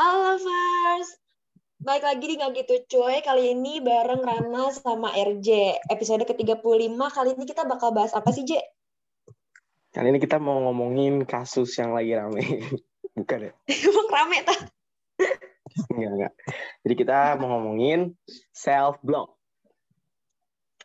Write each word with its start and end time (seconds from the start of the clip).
Halo 0.00 0.32
lovers, 0.32 1.12
Baik 1.76 2.08
lagi 2.08 2.24
di 2.24 2.40
Nggak 2.40 2.64
Gitu 2.64 2.74
Cuy, 2.88 3.20
kali 3.20 3.52
ini 3.52 3.84
bareng 3.84 4.24
Rana 4.24 4.72
sama 4.72 5.12
RJ. 5.12 5.76
Episode 5.92 6.24
ke-35, 6.24 6.96
kali 7.12 7.36
ini 7.36 7.44
kita 7.44 7.68
bakal 7.68 7.92
bahas 7.92 8.16
apa 8.16 8.32
sih, 8.32 8.48
J? 8.48 8.64
Kali 9.92 10.08
ini 10.08 10.16
kita 10.16 10.40
mau 10.40 10.56
ngomongin 10.64 11.28
kasus 11.28 11.76
yang 11.76 11.92
lagi 11.92 12.16
rame. 12.16 12.40
Bukan 13.20 13.44
ya? 13.44 13.52
Emang 13.92 14.08
rame, 14.08 14.40
tak? 14.40 14.72
Enggak, 15.92 16.10
enggak. 16.16 16.32
Jadi 16.80 16.94
kita 16.96 17.36
mau 17.36 17.60
ngomongin 17.60 18.16
self-block. 18.56 19.36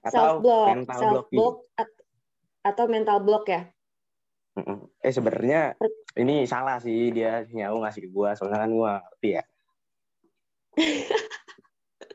Atau 0.03 0.43
Self-block, 0.43 0.67
mental 0.75 0.99
self-block, 0.99 1.55
blocking. 1.63 1.79
at- 1.79 1.99
atau 2.67 2.83
mental 2.91 3.23
block 3.23 3.47
ya? 3.47 3.63
Eh 5.03 5.11
sebenarnya 5.11 5.75
ini 6.15 6.47
salah 6.47 6.79
sih 6.79 7.11
dia 7.11 7.43
nyawa 7.51 7.87
ngasih 7.87 8.07
ke 8.07 8.09
gua 8.09 8.39
soalnya 8.39 8.63
kan 8.63 8.71
gua 8.71 8.91
ngerti 9.03 9.29
ya. 9.35 9.43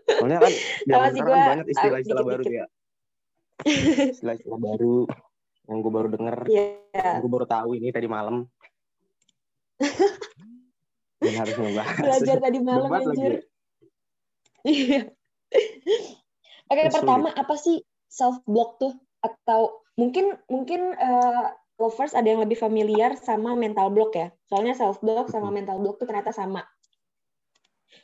Soalnya 0.08 0.38
kan 0.40 0.52
zaman 0.88 1.08
sih 1.12 1.20
sekarang 1.20 1.28
gua 1.28 1.36
kan 1.36 1.50
banyak 1.52 1.66
istilah-istilah 1.68 2.24
baru 2.24 2.44
ya. 2.48 2.64
Istilah-istilah 4.16 4.60
baru 4.72 4.96
yang 5.68 5.78
gua 5.84 5.92
baru 5.92 6.08
denger, 6.08 6.36
Iya. 6.48 6.66
yang 6.96 7.20
gua 7.28 7.32
baru 7.36 7.46
tahu 7.46 7.70
ini 7.76 7.92
tadi 7.92 8.08
malam. 8.08 8.48
Dan 11.20 11.34
harus 11.36 11.52
ngebahas. 11.52 12.00
Belajar 12.00 12.38
tadi 12.40 12.58
malam, 12.64 12.88
anjir. 12.88 13.32
ya. 13.36 13.40
Iya. 14.64 15.00
Oke, 16.72 16.82
pertama 16.88 17.28
apa 17.36 17.54
sih 17.60 17.84
self-block 18.08 18.80
tuh? 18.80 18.96
Atau 19.20 19.84
mungkin 20.00 20.40
mungkin 20.48 20.96
eh, 20.96 21.46
lovers 21.80 22.12
ada 22.12 22.28
yang 22.28 22.44
lebih 22.44 22.60
familiar 22.60 23.16
sama 23.16 23.56
mental 23.56 23.88
block 23.88 24.12
ya. 24.12 24.28
Soalnya 24.52 24.76
self-block 24.76 25.32
sama 25.32 25.48
mental 25.48 25.80
block 25.80 25.96
tuh 25.96 26.06
ternyata 26.06 26.30
sama. 26.30 26.60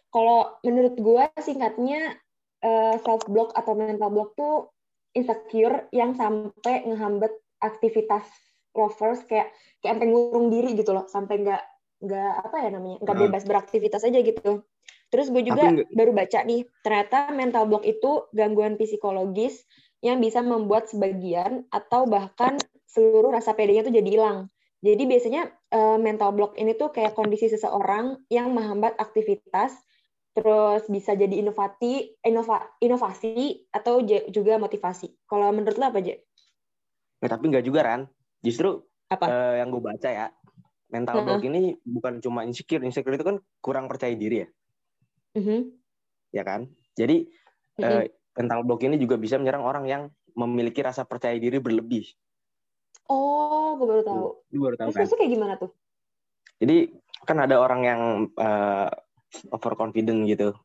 Kalau 0.08 0.56
menurut 0.64 0.96
gue 0.96 1.24
singkatnya 1.44 2.16
eh, 2.64 2.96
self-block 3.04 3.52
atau 3.52 3.76
mental 3.76 4.08
block 4.08 4.32
tuh 4.32 4.72
insecure 5.12 5.92
yang 5.92 6.16
sampai 6.16 6.88
ngehambat 6.88 7.30
aktivitas 7.60 8.24
lovers 8.72 9.24
kayak 9.28 9.52
kayak 9.80 9.96
sampai 9.96 10.08
ngurung 10.08 10.48
diri 10.48 10.72
gitu 10.76 10.96
loh, 10.96 11.04
sampai 11.08 11.44
nggak 11.44 11.62
nggak 11.96 12.32
apa 12.44 12.56
ya 12.60 12.68
namanya 12.72 12.96
nggak 13.00 13.16
bebas 13.28 13.42
beraktivitas 13.44 14.04
aja 14.04 14.20
gitu. 14.20 14.64
Terus 15.08 15.30
gue 15.30 15.42
juga 15.46 15.70
Tapi 15.70 15.86
baru 15.94 16.12
baca 16.12 16.42
nih, 16.44 16.66
ternyata 16.82 17.30
mental 17.32 17.70
block 17.70 17.86
itu 17.86 18.26
gangguan 18.34 18.74
psikologis 18.76 19.64
yang 20.04 20.20
bisa 20.20 20.44
membuat 20.44 20.90
sebagian 20.92 21.64
atau 21.72 22.04
bahkan 22.04 22.58
seluruh 22.96 23.30
rasa 23.36 23.52
pedenya 23.52 23.84
tuh 23.84 23.92
jadi 23.92 24.08
hilang. 24.08 24.38
Jadi 24.80 25.02
biasanya 25.08 25.42
eh, 25.72 25.98
mental 26.00 26.32
block 26.36 26.56
ini 26.56 26.72
tuh 26.80 26.88
kayak 26.96 27.12
kondisi 27.18 27.52
seseorang 27.52 28.24
yang 28.32 28.52
menghambat 28.56 28.96
aktivitas, 28.96 29.76
terus 30.36 30.88
bisa 30.88 31.12
jadi 31.16 31.32
inovasi, 31.44 32.16
inova, 32.24 32.64
inovasi 32.80 33.68
atau 33.72 34.00
juga 34.32 34.56
motivasi. 34.60 35.24
Kalau 35.28 35.52
menurut 35.52 35.76
lo 35.80 35.86
apa 35.92 36.00
aja? 36.00 36.16
Ya, 37.22 37.28
tapi 37.32 37.44
nggak 37.52 37.64
juga 37.68 37.80
Ran. 37.84 38.02
Justru 38.44 38.84
Apa? 39.10 39.26
eh, 39.28 39.54
yang 39.60 39.68
gue 39.72 39.82
baca 39.82 40.08
ya, 40.08 40.26
mental 40.92 41.18
block 41.26 41.42
ini 41.48 41.76
bukan 41.84 42.20
cuma 42.24 42.44
insecure. 42.48 42.84
Insecure 42.84 43.16
itu 43.16 43.26
kan 43.26 43.36
kurang 43.64 43.86
percaya 43.90 44.14
diri 44.16 44.44
ya, 44.44 44.48
Mhm, 45.36 45.78
ya 46.34 46.42
kan? 46.46 46.70
Jadi 46.96 47.26
mhm. 47.78 47.84
eh, 47.84 48.04
mental 48.36 48.60
block 48.66 48.80
ini 48.84 48.96
juga 49.00 49.16
bisa 49.16 49.36
menyerang 49.40 49.64
orang 49.64 49.84
yang 49.88 50.02
memiliki 50.36 50.80
rasa 50.84 51.08
percaya 51.08 51.36
diri 51.40 51.58
berlebih. 51.60 52.04
Oh, 53.06 53.78
gue 53.78 53.86
baru 53.86 54.02
tahu. 54.02 54.26
Lu 54.50 54.58
baru 54.66 54.76
tahu 54.78 54.90
Terus 54.90 55.10
kan? 55.12 55.18
kayak 55.18 55.32
gimana 55.32 55.54
tuh? 55.58 55.70
Jadi 56.58 56.76
kan 57.26 57.38
ada 57.42 57.56
orang 57.60 57.80
yang 57.84 58.00
eh, 58.34 58.90
overconfident 59.52 60.24
gitu, 60.30 60.56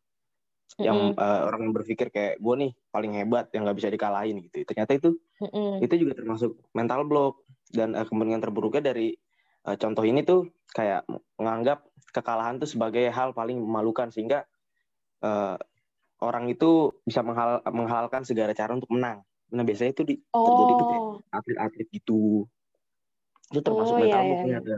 yang 0.79 1.13
Mhm, 1.13 1.19
eh, 1.19 1.41
orang 1.47 1.59
yang 1.67 1.73
berpikir 1.75 2.07
kayak 2.09 2.39
gue 2.39 2.55
nih 2.67 2.71
paling 2.89 3.11
hebat 3.17 3.51
yang 3.51 3.67
nggak 3.67 3.77
bisa 3.77 3.89
dikalahin 3.91 4.39
gitu. 4.47 4.63
Ternyata 4.63 4.91
itu 4.95 5.09
mhm. 5.41 5.83
itu 5.83 5.93
juga 6.07 6.13
termasuk 6.15 6.57
mental 6.71 7.03
block 7.05 7.43
dan 7.73 7.93
eh, 7.93 8.05
kemungkinan 8.07 8.41
terburuknya 8.41 8.93
dari 8.93 9.13
eh, 9.67 9.77
contoh 9.77 10.03
ini 10.07 10.23
tuh 10.23 10.47
kayak 10.71 11.05
menganggap 11.35 11.85
kekalahan 12.15 12.57
tuh 12.59 12.69
sebagai 12.69 13.11
hal 13.11 13.35
paling 13.35 13.59
memalukan 13.59 14.09
sehingga 14.09 14.47
eh, 15.21 15.57
orang 16.21 16.45
itu 16.47 16.93
bisa 17.03 17.25
menghal 17.25 17.59
menghalalkan 17.67 18.23
segala 18.23 18.53
cara 18.53 18.77
untuk 18.77 18.89
menang. 18.93 19.25
Nah 19.51 19.63
biasanya 19.67 19.91
itu 19.91 20.03
di, 20.07 20.15
terjadi 20.17 20.71
tuh 20.73 20.87
kayak 20.87 21.03
Oh, 21.03 21.15
atlet-atlet 21.31 21.87
gitu. 21.91 22.47
Itu 23.51 23.59
termasuk 23.59 23.95
Oh, 23.95 23.99
iya, 23.99 24.07
iya, 24.07 24.15
block 24.23 24.47
iya. 24.47 24.57
ada 24.59 24.73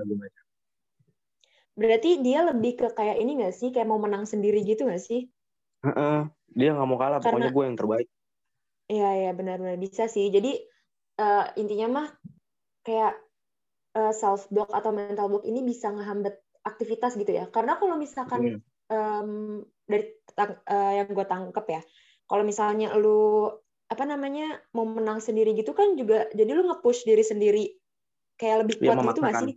berarti 1.74 2.22
dia 2.22 2.46
lebih 2.46 2.78
ke 2.78 2.88
kayak 2.94 3.18
ini 3.18 3.42
nggak 3.42 3.54
sih? 3.54 3.74
Kayak 3.74 3.90
mau 3.90 3.98
menang 3.98 4.30
sendiri 4.30 4.62
gitu 4.62 4.86
nggak 4.86 5.02
sih? 5.02 5.26
Heeh. 5.82 6.30
Dia 6.54 6.70
nggak 6.78 6.86
mau 6.86 6.98
kalah, 7.02 7.18
Karena- 7.18 7.26
pokoknya 7.26 7.50
gue 7.50 7.64
yang 7.66 7.78
terbaik. 7.78 8.08
Iya, 8.90 9.10
iya 9.26 9.32
benar-benar 9.34 9.78
bisa 9.82 10.06
sih. 10.06 10.30
Jadi 10.30 10.62
eh, 11.14 11.46
intinya 11.62 11.88
mah 12.02 12.08
kayak 12.82 13.14
self 13.94 14.50
block 14.50 14.74
atau 14.74 14.90
mental 14.90 15.30
block 15.30 15.46
ini 15.46 15.62
bisa 15.62 15.94
ngehambat 15.94 16.34
aktivitas 16.66 17.14
gitu 17.14 17.30
ya. 17.30 17.46
Karena 17.54 17.78
kalau 17.78 17.98
misalkan 17.98 18.58
Hmm. 18.58 18.62
em, 18.90 19.30
dari 19.86 20.14
tang- 20.34 20.62
eh, 20.66 20.92
yang 21.02 21.10
gue 21.14 21.26
tangkep 21.26 21.66
ya, 21.70 21.82
kalau 22.26 22.42
misalnya 22.42 22.94
lu 22.98 23.50
apa 23.94 24.04
namanya 24.10 24.58
mau 24.74 24.84
menang 24.90 25.22
sendiri 25.22 25.54
gitu 25.54 25.72
kan 25.78 25.94
juga 25.94 26.26
jadi 26.34 26.50
lu 26.58 26.66
nge-push 26.66 27.06
diri 27.06 27.22
sendiri 27.22 27.66
kayak 28.42 28.66
lebih 28.66 28.76
Iya, 28.82 28.98
kuat 28.98 28.98
gitu 28.98 28.98
nggak 28.98 29.06
memaksakan. 29.06 29.44
sih? 29.46 29.56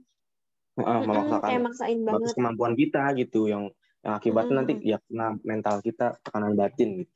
Mm-mm, 0.77 0.99
memaksakan 1.09 1.49
kayak 1.49 1.63
maksain 1.65 1.99
banget. 2.05 2.33
kemampuan 2.37 2.75
kita 2.77 3.03
gitu 3.17 3.41
yang 3.49 3.63
yang 4.05 4.15
akibatnya 4.21 4.55
nanti 4.61 4.73
Mm-mm. 4.77 4.91
ya 4.93 4.99
kena 5.09 5.27
mental 5.43 5.77
kita 5.81 6.07
tekanan 6.21 6.53
batin 6.53 6.89
gitu. 7.03 7.15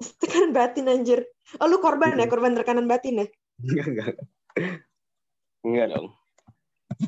Tekanan 0.24 0.50
batin 0.56 0.86
anjir. 0.88 1.20
Oh 1.60 1.68
lu 1.68 1.76
korban 1.78 2.16
ya, 2.16 2.26
korban 2.30 2.56
tekanan 2.56 2.88
batin 2.88 3.20
ya? 3.20 3.26
Enggak, 3.60 3.86
enggak. 3.92 4.14
Enggak 5.60 5.86
dong. 5.92 6.06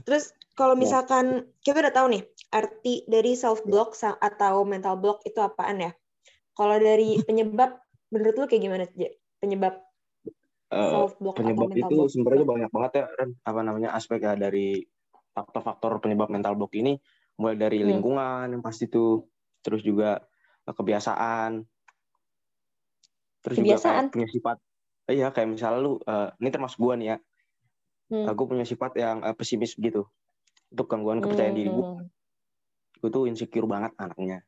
Terus 0.05 0.25
kalau 0.53 0.77
Ya. 0.77 0.81
misalkan 0.85 1.49
kita 1.65 1.81
udah 1.81 1.95
tahu 1.95 2.07
nih 2.13 2.23
arti 2.53 3.09
dari 3.09 3.33
self 3.33 3.65
block 3.65 3.97
atau 4.21 4.69
mental 4.69 5.01
block 5.01 5.25
itu 5.25 5.41
apaan 5.41 5.81
ya? 5.81 5.91
Kalau 6.53 6.77
dari 6.77 7.17
penyebab 7.29 7.81
menurut 8.13 8.35
lu 8.37 8.45
kayak 8.45 8.63
gimana 8.63 8.85
Je? 8.93 9.09
Penyebab 9.43 9.75
atau 10.73 11.11
penyebab 11.37 11.69
itu 11.75 11.97
sebenarnya 12.09 12.47
banyak 12.49 12.71
banget 12.73 12.93
ya 12.97 13.05
Ren. 13.19 13.31
apa 13.45 13.61
namanya 13.61 13.91
aspek 13.93 14.23
ya 14.25 14.39
dari 14.39 14.81
faktor-faktor 15.37 16.01
penyebab 16.01 16.33
mental 16.33 16.57
block 16.57 16.73
ini 16.79 16.97
mulai 17.37 17.59
dari 17.61 17.83
Hmm. 17.83 17.91
lingkungan 17.93 18.47
yang 18.57 18.63
pasti 18.65 18.89
tuh 18.89 19.27
terus 19.61 19.83
juga 19.85 20.23
eh, 20.65 20.73
kebiasaan 20.73 21.61
terus 23.43 23.57
juga 23.59 23.77
Kebiasaan? 23.77 24.05
kayak 24.09 24.15
punya 24.15 24.29
sifat 24.31 24.57
eh, 25.11 25.15
iya 25.19 25.29
kayak 25.29 25.49
misalnya 25.51 25.81
lu 25.83 25.93
eh, 25.99 26.29
ini 26.39 26.49
termasuk 26.49 26.79
gua 26.79 26.95
nih 26.97 27.09
ya 27.13 27.19
Hmm. 28.13 28.29
aku 28.29 28.45
punya 28.45 28.69
sifat 28.69 28.93
yang 29.01 29.25
pesimis 29.33 29.73
gitu 29.75 30.05
untuk 30.69 30.87
gangguan 30.87 31.21
kepercayaan 31.21 31.57
diri 31.57 31.69
gua 31.69 31.85
Hmm. 31.99 32.07
gue 33.03 33.11
tuh 33.11 33.25
insecure 33.27 33.67
banget 33.67 33.93
anaknya 33.99 34.45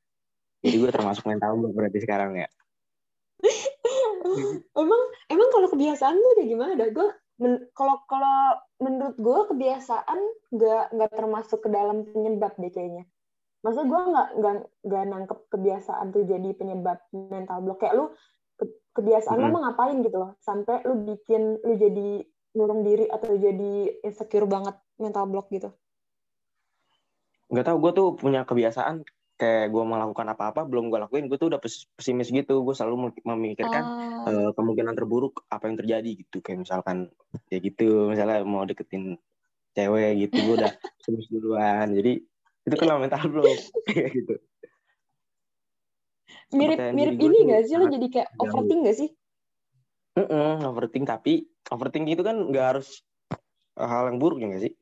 jadi 0.63 0.77
gue 0.79 0.91
termasuk 0.95 1.25
mental 1.27 1.59
block 1.59 1.73
berarti 1.75 1.99
sekarang 2.01 2.39
ya 2.39 2.49
emang 4.75 5.03
emang 5.29 5.49
kalau 5.51 5.69
kebiasaan 5.69 6.15
tuh 6.15 6.33
kayak 6.37 6.49
gimana 6.49 6.73
dah? 6.75 6.89
Gue 6.91 7.09
men- 7.39 7.65
kalau 7.73 8.01
kalau 8.07 8.37
menurut 8.79 9.17
gue 9.17 9.39
kebiasaan 9.55 10.19
nggak 10.53 10.85
nggak 10.95 11.11
termasuk 11.13 11.59
ke 11.61 11.69
dalam 11.69 12.05
penyebab 12.05 12.55
deh 12.57 12.71
kayaknya. 12.71 13.05
Maksudnya 13.65 13.89
gue 13.89 14.01
nggak 14.13 14.29
nggak 14.39 14.55
nggak 14.85 15.05
nangkep 15.09 15.39
kebiasaan 15.49 16.07
tuh 16.13 16.23
jadi 16.25 16.49
penyebab 16.53 16.99
mental 17.13 17.59
block. 17.65 17.79
Kayak 17.81 17.95
lu 17.97 18.05
ke- 18.55 18.75
kebiasaan 18.95 19.37
lu 19.37 19.41
Mm-mm. 19.41 19.53
emang 19.53 19.65
ngapain 19.71 19.99
gitu 20.01 20.17
loh 20.17 20.33
sampai 20.39 20.85
lu 20.85 20.95
bikin 21.03 21.59
lu 21.61 21.75
jadi 21.75 22.09
ngurung 22.55 22.87
diri 22.87 23.11
atau 23.11 23.35
jadi 23.35 23.99
insecure 24.07 24.47
banget 24.47 24.79
mental 24.95 25.27
block 25.27 25.51
gitu. 25.51 25.75
nggak 27.45 27.67
tahu 27.67 27.77
gue 27.87 27.93
tuh 27.93 28.09
punya 28.17 28.43
kebiasaan 28.43 29.05
kayak 29.35 29.75
gue 29.75 29.83
melakukan 29.83 30.31
apa-apa 30.31 30.63
belum 30.63 30.95
gue 30.95 30.99
lakuin 31.03 31.27
gue 31.27 31.35
tuh 31.35 31.51
udah 31.51 31.59
pes- 31.59 31.91
pesimis 31.95 32.31
gitu. 32.31 32.63
Gue 32.63 32.75
selalu 32.75 33.11
mem- 33.11 33.25
memikirkan 33.25 33.85
Ah. 34.25 34.31
eh, 34.31 34.51
kemungkinan 34.55 34.95
terburuk 34.95 35.43
apa 35.51 35.67
yang 35.67 35.77
terjadi 35.79 36.11
gitu. 36.23 36.39
Kayak 36.39 36.67
misalkan 36.67 37.11
ya 37.51 37.59
gitu 37.59 38.15
misalnya 38.15 38.47
mau 38.47 38.63
deketin 38.63 39.19
cewek 39.75 40.31
gitu 40.31 40.37
gue 40.39 40.55
udah 40.63 40.71
pesimis 41.03 41.27
duluan. 41.31 41.91
Jadi 41.91 42.23
itu 42.65 42.75
kena 42.79 42.97
mental 42.97 43.27
block 43.27 43.59
kayak 43.91 44.11
gitu. 44.15 44.35
Mirip 46.55 46.79
mirip 46.95 47.19
ini 47.19 47.39
gak 47.51 47.63
sih? 47.67 47.75
Sangat 47.75 47.93
jadi 47.99 48.07
kayak 48.09 48.29
jauh. 48.39 48.43
overthink 48.47 48.81
gak 48.87 48.97
sih? 48.97 49.11
Mm-mm, 50.15 50.63
overthink. 50.71 51.05
Tapi 51.11 51.33
overthink 51.75 52.07
itu 52.07 52.23
kan 52.23 52.39
nggak 52.39 52.67
harus 52.79 53.03
hal 53.75 54.07
yang 54.15 54.23
buruk 54.23 54.39
ya 54.39 54.47
nggak 54.47 54.63
sih? 54.71 54.73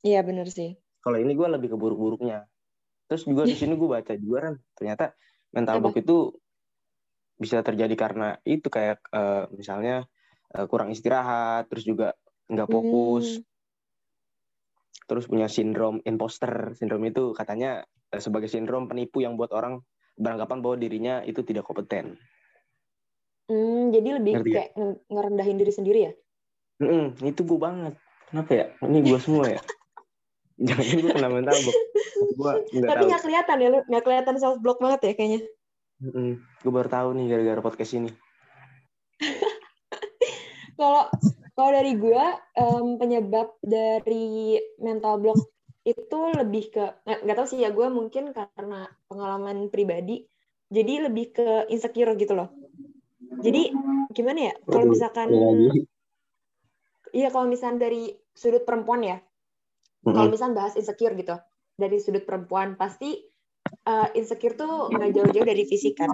Iya 0.00 0.24
bener 0.24 0.48
sih. 0.48 0.78
kalau 0.98 1.20
ini 1.20 1.32
gue 1.32 1.46
lebih 1.46 1.68
ke 1.72 1.76
buruk-buruknya 1.78 2.48
terus 3.08 3.24
juga 3.24 3.48
di 3.48 3.56
sini 3.60 3.74
gue 3.74 3.88
baca 3.88 4.12
juga 4.14 4.38
kan 4.52 4.54
ternyata 4.76 5.04
mental 5.50 5.80
block 5.80 5.96
itu 5.98 6.36
bisa 7.38 7.62
terjadi 7.64 7.94
karena 7.96 8.36
itu 8.44 8.68
kayak 8.68 9.02
eh, 9.10 9.44
misalnya 9.56 10.04
eh, 10.52 10.66
kurang 10.68 10.92
istirahat 10.92 11.66
terus 11.72 11.88
juga 11.88 12.14
nggak 12.48 12.68
fokus 12.68 13.40
Hmm. 13.40 13.46
terus 15.08 15.24
punya 15.24 15.48
sindrom 15.48 16.04
imposter 16.04 16.76
sindrom 16.76 17.00
itu 17.08 17.32
katanya 17.32 17.88
eh, 18.12 18.20
sebagai 18.20 18.52
sindrom 18.52 18.86
penipu 18.86 19.24
yang 19.24 19.40
buat 19.40 19.50
orang 19.56 19.80
beranggapan 20.18 20.58
bahwa 20.60 20.76
dirinya 20.76 21.14
itu 21.22 21.46
tidak 21.46 21.62
kompeten. 21.62 22.18
Hmm, 23.48 23.94
jadi 23.94 24.18
lebih 24.20 24.42
Ngerti 24.42 24.50
ya? 24.50 24.56
kayak 24.60 24.70
nge- 24.76 25.00
ngerendahin 25.08 25.56
diri 25.56 25.72
sendiri 25.72 25.98
ya? 26.04 26.12
Mm-mm, 26.82 27.06
itu 27.22 27.40
gue 27.46 27.58
banget. 27.58 27.94
Kenapa 28.28 28.50
ya? 28.52 28.66
Ini 28.82 28.98
gue 29.06 29.18
semua 29.22 29.46
ya. 29.48 29.60
Jangan 30.66 30.84
gue 30.90 31.10
kena 31.14 31.28
mental 31.30 31.56
block. 31.64 31.78
Gue 32.38 32.52
nggak 32.70 32.86
Tapi 32.86 33.02
nggak 33.10 33.22
kelihatan 33.26 33.56
ya, 33.58 33.68
lu 33.74 33.78
nggak 33.90 34.04
kelihatan 34.06 34.34
self 34.38 34.62
block 34.62 34.78
banget 34.78 35.10
ya 35.10 35.12
kayaknya. 35.18 35.40
Gue 36.62 36.70
baru 36.70 36.86
tahu 36.86 37.08
nih 37.18 37.26
gara-gara 37.26 37.60
podcast 37.66 37.98
ini. 37.98 38.10
Kalau 40.78 41.10
kalau 41.58 41.74
dari 41.74 41.98
gua 41.98 42.38
em, 42.54 43.02
penyebab 43.02 43.58
dari 43.58 44.54
mental 44.78 45.18
block 45.18 45.42
itu 45.82 46.20
lebih 46.38 46.70
ke 46.70 47.02
nggak 47.02 47.34
tahu 47.34 47.50
sih 47.50 47.66
ya 47.66 47.74
gua 47.74 47.90
mungkin 47.90 48.30
karena 48.30 48.86
pengalaman 49.10 49.66
pribadi 49.74 50.22
jadi 50.70 51.10
lebih 51.10 51.34
ke 51.34 51.66
insecure 51.74 52.14
gitu 52.14 52.38
loh. 52.38 52.54
Jadi 53.42 53.74
gimana 54.14 54.38
ya? 54.38 54.54
Kalau 54.70 54.86
misalkan 54.86 55.34
ya 55.34 55.50
iya 57.10 57.28
kalau 57.34 57.50
misalkan 57.50 57.82
dari 57.82 58.14
sudut 58.30 58.62
perempuan 58.62 59.02
ya, 59.02 59.18
kalau 60.06 60.30
misalkan 60.30 60.54
bahas 60.54 60.78
insecure 60.78 61.18
gitu 61.18 61.34
dari 61.78 62.02
sudut 62.02 62.26
perempuan 62.26 62.74
pasti 62.74 63.14
eh, 63.86 64.08
insecure 64.18 64.58
tuh 64.58 64.90
nggak 64.90 65.14
jauh-jauh 65.14 65.46
dari 65.46 65.62
fisik 65.62 65.94
kan. 66.02 66.10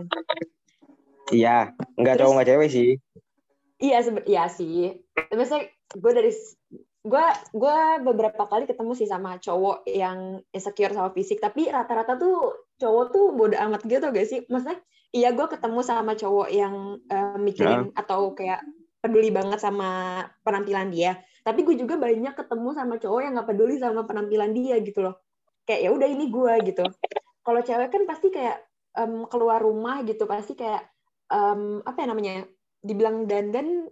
Iya, 1.33 1.73
nggak 1.97 2.21
cowok 2.21 2.33
nggak 2.37 2.49
cewek 2.53 2.69
sih. 2.69 2.91
Iya 3.81 3.99
iya 4.29 4.45
sih. 4.53 5.01
Maksudnya 5.33 5.73
gue 5.97 6.13
dari 6.13 6.33
gue 7.05 7.27
gue 7.53 7.79
beberapa 8.05 8.45
kali 8.49 8.65
ketemu 8.65 8.93
sih 8.97 9.09
sama 9.09 9.41
cowok 9.41 9.89
yang 9.89 10.45
insecure 10.53 10.93
sama 10.93 11.11
fisik, 11.17 11.41
tapi 11.41 11.73
rata-rata 11.73 12.21
tuh 12.21 12.69
cowok 12.77 13.05
tuh 13.13 13.25
bodo 13.33 13.57
amat 13.57 13.83
gitu 13.89 14.05
gak 14.05 14.29
sih? 14.29 14.45
Maksudnya 14.47 14.79
iya 15.17 15.33
gue 15.33 15.47
ketemu 15.49 15.81
sama 15.81 16.13
cowok 16.13 16.49
yang 16.53 17.01
eh, 17.09 17.39
mikirin 17.41 17.89
atau 17.97 18.37
kayak 18.37 18.61
peduli 19.05 19.29
banget 19.29 19.61
sama 19.61 20.23
penampilan 20.45 20.89
dia. 20.89 21.21
Tapi 21.45 21.61
gue 21.61 21.77
juga 21.77 22.01
banyak 22.01 22.33
ketemu 22.33 22.69
sama 22.73 22.97
cowok 22.97 23.21
yang 23.21 23.33
nggak 23.37 23.49
peduli 23.53 23.77
sama 23.77 24.09
penampilan 24.09 24.57
dia 24.57 24.81
gitu 24.81 25.05
loh. 25.05 25.21
Kayak 25.65 25.81
ya 25.81 25.91
udah 25.91 26.09
ini 26.09 26.27
gue 26.29 26.55
gitu. 26.67 26.85
Kalau 27.41 27.61
cewek 27.61 27.89
kan 27.89 28.03
pasti 28.05 28.29
kayak 28.29 28.57
em, 28.95 29.25
keluar 29.27 29.59
rumah 29.59 30.01
gitu 30.03 30.25
pasti 30.25 30.55
kayak 30.55 30.85
em, 31.29 31.81
apa 31.81 31.99
ya 31.99 32.07
namanya? 32.07 32.35
dibilang 32.81 33.25
dandan 33.25 33.89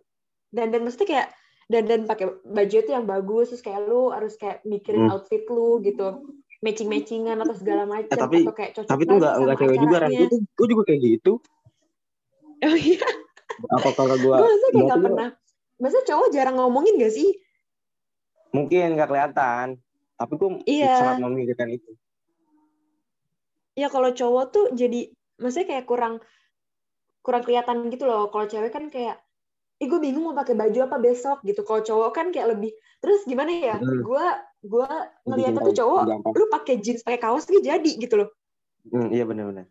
dandan 0.52 0.84
maksudnya 0.84 1.08
kayak 1.08 1.28
dandan 1.64 2.04
pakai 2.04 2.28
baju 2.44 2.76
itu 2.76 2.92
yang 2.92 3.08
bagus 3.08 3.48
terus 3.48 3.64
kayak 3.64 3.88
lu 3.88 4.12
harus 4.12 4.36
kayak 4.36 4.60
mikirin 4.62 5.08
Hmm. 5.08 5.16
outfit 5.16 5.48
lu 5.48 5.80
gitu 5.80 6.28
matching 6.60 6.92
matchingan 6.92 7.40
atau 7.40 7.56
segala 7.56 7.88
macam 7.88 8.12
tapi- 8.12 8.44
atau 8.44 8.52
kayak 8.52 8.72
cocok 8.76 8.90
Tapi 8.92 9.02
tuh 9.02 9.14
nggak 9.16 9.32
nggak 9.34 9.56
cewek 9.56 9.78
juga 9.80 9.96
kan? 9.96 10.12
acaranya. 10.12 10.28
Gue 10.52 10.66
juga 10.68 10.82
kayak 10.84 11.00
gitu. 11.02 11.32
oh 12.62 12.76
iya 12.78 13.06
Apa 13.72 13.88
kalau 13.92 14.14
gue 14.14 14.28
gue 14.28 14.44
masa 14.44 14.66
kayak 14.68 14.84
nggak 14.84 15.00
pernah 15.02 15.28
masa 15.80 15.98
cowok 16.04 16.28
jarang 16.30 16.56
ngomongin 16.60 16.94
gak 17.00 17.10
sih 17.10 17.30
mungkin 18.50 18.86
nggak 18.92 19.08
kelihatan. 19.08 19.66
Tapi 20.22 20.32
gue 20.32 20.50
Iya. 20.64 20.94
sangat 20.94 21.18
memikirkan 21.20 21.68
itu. 21.68 21.90
ya 23.72 23.88
kalau 23.88 24.12
cowok 24.12 24.44
tuh 24.52 24.66
jadi 24.70 25.08
maksudnya 25.40 25.64
kayak 25.66 25.88
kurang 25.88 26.20
kurang 27.18 27.40
kelihatan 27.40 27.88
gitu 27.88 28.04
loh 28.04 28.28
kalau 28.28 28.44
cewek 28.44 28.68
kan 28.68 28.86
kayak 28.86 29.16
ih 29.80 29.88
gue 29.88 29.96
bingung 29.96 30.28
mau 30.28 30.36
pakai 30.36 30.52
baju 30.52 30.78
apa 30.84 31.00
besok 31.00 31.40
gitu 31.40 31.64
kalau 31.64 31.80
cowok 31.80 32.12
kan 32.12 32.28
kayak 32.28 32.52
lebih 32.52 32.68
terus 33.00 33.24
gimana 33.24 33.48
ya 33.48 33.76
Hmm. 33.80 34.04
gue 34.04 34.26
gue 34.62 34.88
ngeliatnya 35.24 35.64
tuh 35.64 35.74
cowok 35.74 36.00
gampang. 36.04 36.32
lu 36.36 36.44
pakai 36.52 36.74
jeans 36.78 37.00
pakai 37.00 37.16
kaos 37.18 37.48
gitu 37.48 37.64
jadi 37.64 37.90
gitu 37.96 38.14
loh 38.14 38.28
Hmm, 38.84 39.08
iya 39.08 39.22
benar-benar. 39.22 39.70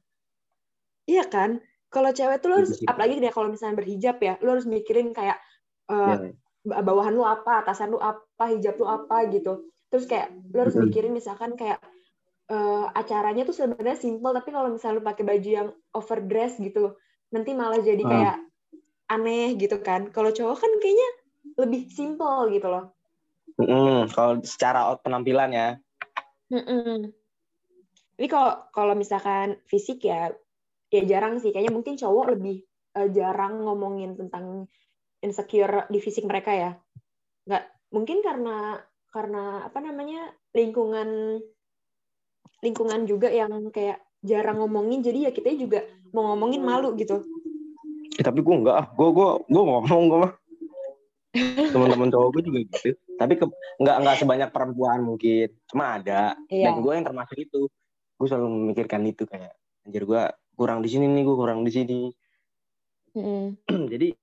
Iya 1.04 1.28
kan? 1.28 1.60
Kalau 1.88 2.10
cewek 2.10 2.40
tuh 2.40 2.48
lo 2.48 2.56
harus, 2.58 2.72
Iya 2.72 2.80
sih. 2.80 2.88
apalagi 2.88 3.20
deh 3.20 3.28
kalau 3.28 3.52
misalnya 3.52 3.76
berhijab 3.76 4.18
ya, 4.18 4.40
lo 4.40 4.56
harus 4.56 4.64
mikirin 4.64 5.12
kayak 5.12 5.36
eh, 5.86 6.00
Iya. 6.08 6.32
ba- 6.64 6.80
bawahan 6.82 7.12
lu 7.12 7.22
apa, 7.22 7.60
atasan 7.60 7.92
lu 7.92 8.00
apa, 8.00 8.44
hijab 8.50 8.80
lu 8.80 8.88
apa 8.88 9.28
gitu. 9.28 9.68
Terus 9.92 10.08
kayak 10.08 10.32
lo 10.56 10.64
harus 10.64 10.80
mikirin 10.80 11.12
misalkan 11.12 11.60
kayak 11.60 11.84
eh, 12.52 12.86
acaranya 12.96 13.44
tuh 13.44 13.56
sebenarnya 13.56 13.96
simple, 14.00 14.32
tapi 14.32 14.50
kalau 14.52 14.72
misalnya 14.72 15.00
lu 15.00 15.06
pakai 15.08 15.24
baju 15.24 15.50
yang 15.52 15.70
overdress 15.96 16.60
gitu, 16.60 16.96
nanti 17.32 17.52
malah 17.56 17.80
jadi 17.80 18.04
Ah. 18.04 18.10
kayak 18.12 18.36
aneh 19.12 19.56
gitu 19.60 19.80
kan. 19.84 20.08
Kalau 20.12 20.32
cowok 20.32 20.58
kan 20.60 20.72
kayaknya 20.80 21.10
lebih 21.60 21.92
simple 21.92 22.48
gitu 22.52 22.68
loh. 22.72 22.96
Mm-mm, 23.60 24.08
Kalau 24.16 24.40
secara 24.44 24.88
out 24.88 25.04
penampilan 25.04 25.52
ya. 25.52 25.70
Mm-mm. 26.52 27.12
Tapi 28.16 28.28
kalau 28.32 28.68
kalau 28.72 28.94
misalkan 28.96 29.60
fisik 29.68 30.08
ya 30.08 30.32
ya 30.92 31.02
jarang 31.08 31.40
sih. 31.40 31.52
Kayaknya 31.52 31.74
mungkin 31.76 31.96
cowok 32.00 32.26
lebih 32.36 32.64
eh, 33.00 33.10
jarang 33.12 33.64
ngomongin 33.64 34.16
tentang 34.16 34.68
insecure 35.24 35.88
di 35.88 36.00
fisik 36.00 36.28
mereka 36.28 36.52
ya. 36.52 36.72
Nggak 37.48 37.64
mungkin 37.92 38.20
karena 38.24 38.80
karena 39.12 39.68
apa 39.68 39.84
namanya 39.84 40.32
lingkungan 40.56 41.40
lingkungan 42.64 43.04
juga 43.04 43.28
yang 43.28 43.52
kayak 43.70 44.00
jarang 44.24 44.64
ngomongin 44.64 45.04
jadi 45.04 45.30
ya 45.30 45.32
kita 45.36 45.52
juga 45.58 45.84
mau 46.16 46.32
ngomongin 46.34 46.62
malu 46.64 46.94
gitu. 46.96 47.26
Eh, 48.16 48.24
tapi 48.24 48.40
gue 48.46 48.56
enggak 48.56 48.76
ah. 48.78 48.88
Gue 48.94 49.10
gue 49.12 49.30
gue 49.50 49.64
ngomong 49.64 50.02
gue 50.08 50.20
mah. 50.24 50.34
Teman-teman 51.72 52.12
cowok 52.12 52.30
gue 52.38 52.42
juga 52.52 52.60
gitu. 52.68 52.90
Tapi 53.18 53.34
ke, 53.40 53.46
nggak 53.82 53.96
nggak 54.04 54.16
sebanyak 54.22 54.50
perempuan 54.54 55.00
mungkin. 55.02 55.50
Cuma 55.68 55.98
ada. 56.00 56.38
Iya. 56.48 56.72
Dan 56.72 56.86
gue 56.86 56.94
yang 56.96 57.06
termasuk 57.08 57.38
itu. 57.40 57.68
Gue 58.16 58.28
selalu 58.30 58.48
memikirkan 58.54 59.02
itu 59.10 59.26
kayak 59.26 59.58
anjir 59.82 60.06
gue 60.06 60.24
kurang 60.54 60.86
di 60.86 60.90
sini 60.94 61.10
nih, 61.10 61.24
gue 61.26 61.36
kurang 61.36 61.66
di 61.66 61.72
sini. 61.74 62.02
Mm-mm. 63.18 63.58
Jadi 63.92 64.14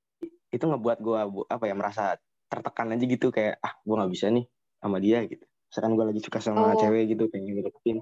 itu 0.49 0.65
ngebuat 0.65 0.99
gue 1.03 1.19
apa 1.51 1.65
ya 1.67 1.75
merasa 1.75 2.17
tertekan 2.49 2.97
aja 2.97 3.05
gitu 3.05 3.29
kayak 3.29 3.61
ah 3.61 3.77
gue 3.85 3.95
nggak 3.99 4.13
bisa 4.17 4.33
nih 4.33 4.49
sama 4.79 4.97
dia 4.99 5.23
gitu. 5.27 5.45
Misalkan 5.69 5.93
gue 5.95 6.05
lagi 6.09 6.21
suka 6.23 6.39
sama 6.41 6.73
Oh. 6.73 6.79
cewek 6.79 7.13
gitu 7.13 7.29
pengen 7.29 7.61
deketin. 7.61 7.99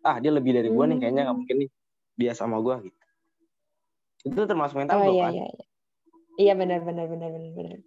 Ah 0.00 0.16
dia 0.16 0.32
lebih 0.32 0.56
dari 0.56 0.68
gue 0.70 0.84
nih 0.86 0.96
kayaknya 0.96 1.22
nggak 1.26 1.34
Hmm. 1.34 1.40
mungkin 1.44 1.56
nih 1.64 1.68
dia 2.16 2.32
sama 2.32 2.56
gue 2.60 2.88
gitu. 2.88 2.98
Itu 4.30 4.40
termasuk 4.44 4.76
mental 4.76 5.00
Oh 5.00 5.04
block 5.08 5.16
iya 5.16 5.24
kan? 5.24 5.32
iya 5.34 5.46
iya. 5.48 5.64
Iya 6.40 6.52
benar 6.56 6.80
benar 6.84 7.06
benar 7.08 7.28
benar 7.32 7.52
benar. 7.52 7.78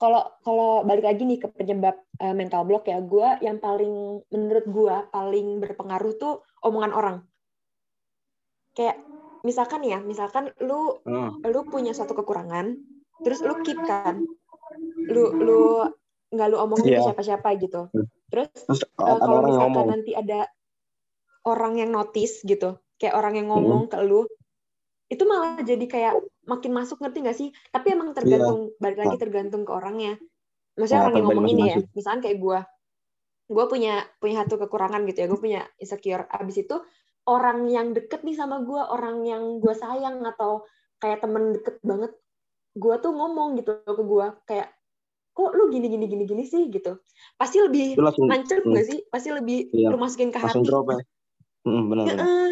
Kalau 0.00 0.22
kalau 0.42 0.70
balik 0.82 1.04
lagi 1.06 1.22
nih 1.22 1.38
ke 1.38 1.48
penyebab 1.52 1.94
eh, 2.18 2.34
mental 2.34 2.66
block 2.66 2.88
ya, 2.88 2.98
gua 2.98 3.36
yang 3.38 3.62
paling 3.62 4.18
menurut 4.32 4.66
gua 4.66 5.06
paling 5.12 5.60
berpengaruh 5.60 6.16
tuh 6.18 6.42
omongan 6.64 6.90
orang. 6.90 7.16
Kayak 8.72 8.98
misalkan 9.44 9.84
ya, 9.84 10.00
misalkan 10.00 10.50
lu 10.58 10.98
Oh, 11.04 11.30
lu 11.44 11.60
punya 11.68 11.92
suatu 11.92 12.16
kekurangan, 12.16 12.80
terus 13.22 13.44
lu 13.44 13.60
keep 13.62 13.78
kan, 13.84 14.24
lu 15.06 15.24
lu 15.38 15.86
nggak 16.32 16.46
lu 16.48 16.56
omongin 16.58 16.88
ke 16.88 16.98
Iya. 16.98 17.04
siapa-siapa 17.12 17.48
gitu. 17.60 17.92
Hmm. 17.92 18.08
Terus 18.32 18.48
terus 18.64 18.80
ada 18.96 19.20
kalau 19.20 19.40
misalkan 19.44 19.70
ngomong. 19.76 19.88
nanti 19.92 20.10
ada 20.16 20.40
orang 21.44 21.74
yang 21.76 21.90
notice 21.92 22.40
gitu, 22.42 22.80
kayak 22.96 23.14
orang 23.14 23.36
yang 23.36 23.48
Hmm. 23.52 23.60
ngomong 23.60 23.82
ke 23.92 23.98
lu, 24.00 24.24
itu 25.06 25.22
malah 25.28 25.60
jadi 25.60 25.84
kayak 25.84 26.14
makin 26.48 26.72
masuk 26.72 26.98
ngerti 27.02 27.18
nggak 27.20 27.38
sih? 27.38 27.48
Tapi 27.68 27.92
Iya. 27.92 27.94
emang 28.00 28.08
tergantung 28.16 28.58
balik 28.80 28.98
lagi 29.04 29.16
tergantung 29.20 29.62
ke 29.68 29.72
orangnya. 29.74 30.16
Maksudnya 30.72 30.98
Nah, 30.98 31.06
orang 31.06 31.16
yang 31.20 31.26
pribadi 31.28 31.36
ngomongin 31.52 31.58
ya, 31.68 31.76
misalkan 31.92 32.20
kayak 32.24 32.38
gue, 32.40 32.58
gue 33.52 33.64
punya 33.68 33.94
punya 34.16 34.34
satu 34.40 34.54
kekurangan 34.56 35.00
gitu 35.04 35.18
ya, 35.20 35.26
gue 35.28 35.40
punya 35.40 35.60
insecure. 35.76 36.24
Abis 36.32 36.56
itu 36.64 36.76
orang 37.28 37.68
yang 37.68 37.92
deket 37.92 38.24
nih 38.24 38.34
sama 38.34 38.64
gue, 38.64 38.80
orang 38.80 39.20
yang 39.22 39.60
gue 39.60 39.74
sayang 39.76 40.24
atau 40.24 40.64
kayak 40.96 41.20
temen 41.20 41.52
deket 41.52 41.76
banget, 41.84 42.16
gue 42.72 42.94
tuh 43.04 43.12
ngomong 43.12 43.60
gitu 43.60 43.84
ke 43.84 44.02
gue 44.02 44.26
kayak 44.48 44.72
kok 45.32 45.50
lu 45.52 45.64
gini 45.68 45.88
gini 45.88 46.04
gini 46.04 46.24
gini 46.24 46.44
sih 46.44 46.68
gitu 46.68 47.00
pasti 47.34 47.56
lebih 47.58 47.96
langsung 47.96 48.28
nancep 48.28 48.60
hmm, 48.60 48.68
nggak 48.68 48.84
sih 48.84 48.98
pasti 49.08 49.28
lebih 49.30 49.72
Iya. 49.72 49.88
lu 49.88 49.96
masukin 49.96 50.28
ke 50.28 50.36
langsung 50.36 50.60
hati 50.60 50.68
drop 50.68 50.86
ya. 50.88 51.00
Hmm, 51.62 51.82
benar 51.88 52.04
benar. 52.06 52.20
Heeh. 52.20 52.48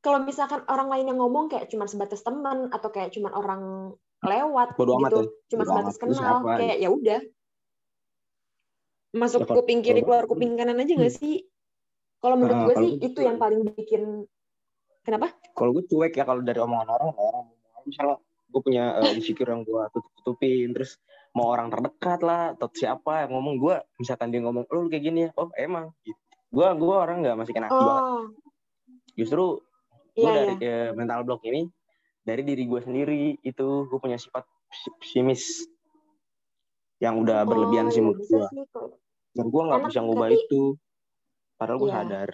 kalau 0.00 0.18
misalkan 0.20 0.60
orang 0.66 0.88
lain 0.88 1.06
yang 1.06 1.18
ngomong 1.18 1.46
kayak 1.46 1.68
cuma 1.68 1.84
sebatas 1.84 2.20
teman 2.20 2.66
atau 2.68 2.88
kayak 2.88 3.12
cuma 3.12 3.30
orang 3.30 3.92
lewat 4.20 4.74
Bodo 4.74 4.96
gitu 5.00 5.20
ya. 5.20 5.30
cuma 5.48 5.62
sebatas 5.64 5.94
amat. 5.94 6.02
Kenal 6.02 6.34
apa? 6.40 6.52
kayak 6.56 6.76
ya 6.78 6.88
udah 6.88 7.20
masuk 9.12 9.40
Ya, 9.40 9.46
kalau- 9.46 9.58
kuping 9.60 9.80
kiri 9.80 10.00
keluar 10.00 10.24
kuping 10.24 10.56
kanan 10.56 10.80
aja 10.80 10.92
nggak 10.92 11.12
sih 11.12 11.44
kalau 12.18 12.34
menurut 12.34 12.56
Nah, 12.56 12.64
gue 12.64 12.74
sih 12.78 12.90
itu 13.02 13.20
yang 13.20 13.36
paling 13.36 13.60
bikin 13.68 14.24
kenapa 15.02 15.34
Kalau 15.52 15.70
gue 15.72 15.84
cuek 15.84 16.14
ya 16.14 16.24
kalau 16.24 16.40
dari 16.40 16.56
omongan 16.56 16.88
orang, 16.88 17.10
orang 17.12 17.44
misalnya 17.84 18.16
gue 18.48 18.60
punya 18.62 18.96
uh, 18.96 19.10
insecure 19.10 19.48
yang 19.48 19.62
gue 19.62 19.82
tutup-tutupin, 19.90 20.70
terus 20.70 20.96
mau 21.32 21.48
orang 21.48 21.68
terdekat 21.68 22.20
lah 22.20 22.52
atau 22.52 22.68
siapa 22.68 23.24
yang 23.24 23.32
ngomong 23.32 23.56
gue, 23.56 23.76
misalkan 23.96 24.28
dia 24.28 24.40
ngomong, 24.40 24.64
lo 24.64 24.84
kayak 24.86 25.00
gini 25.02 25.20
ya, 25.24 25.30
oh 25.34 25.48
emang. 25.54 25.88
Gitu. 26.02 26.18
Gue 26.48 26.68
gue 26.70 26.94
orang 26.94 27.24
nggak 27.24 27.36
masih 27.36 27.52
kena 27.52 27.66
hati 27.66 27.80
banget. 27.80 28.02
oh 28.04 28.22
Justru 29.12 29.44
gue 30.12 30.20
iya 30.20 30.32
dari 30.34 30.52
iya 30.60 30.76
eh, 30.84 30.88
mental 30.92 31.24
block 31.24 31.40
ini 31.42 31.64
dari 32.22 32.42
diri 32.42 32.64
gue 32.64 32.80
sendiri 32.80 33.20
itu 33.40 33.66
gue 33.88 33.98
punya 33.98 34.16
sifat 34.16 34.44
pesimis 35.00 35.64
yang 36.98 37.16
udah 37.18 37.42
berlebihan 37.42 37.88
sih 37.88 37.98
Oh, 37.98 38.12
menurut 38.12 38.22
gue. 38.22 38.46
Dan 39.32 39.48
gue 39.48 39.62
nggak 39.64 39.82
bisa 39.88 39.98
ngubah 40.00 40.28
tapi- 40.28 40.38
itu. 40.38 40.62
Padahal 41.56 41.78
gue 41.78 41.88
Iya. 41.88 41.96
sadar. 41.98 42.28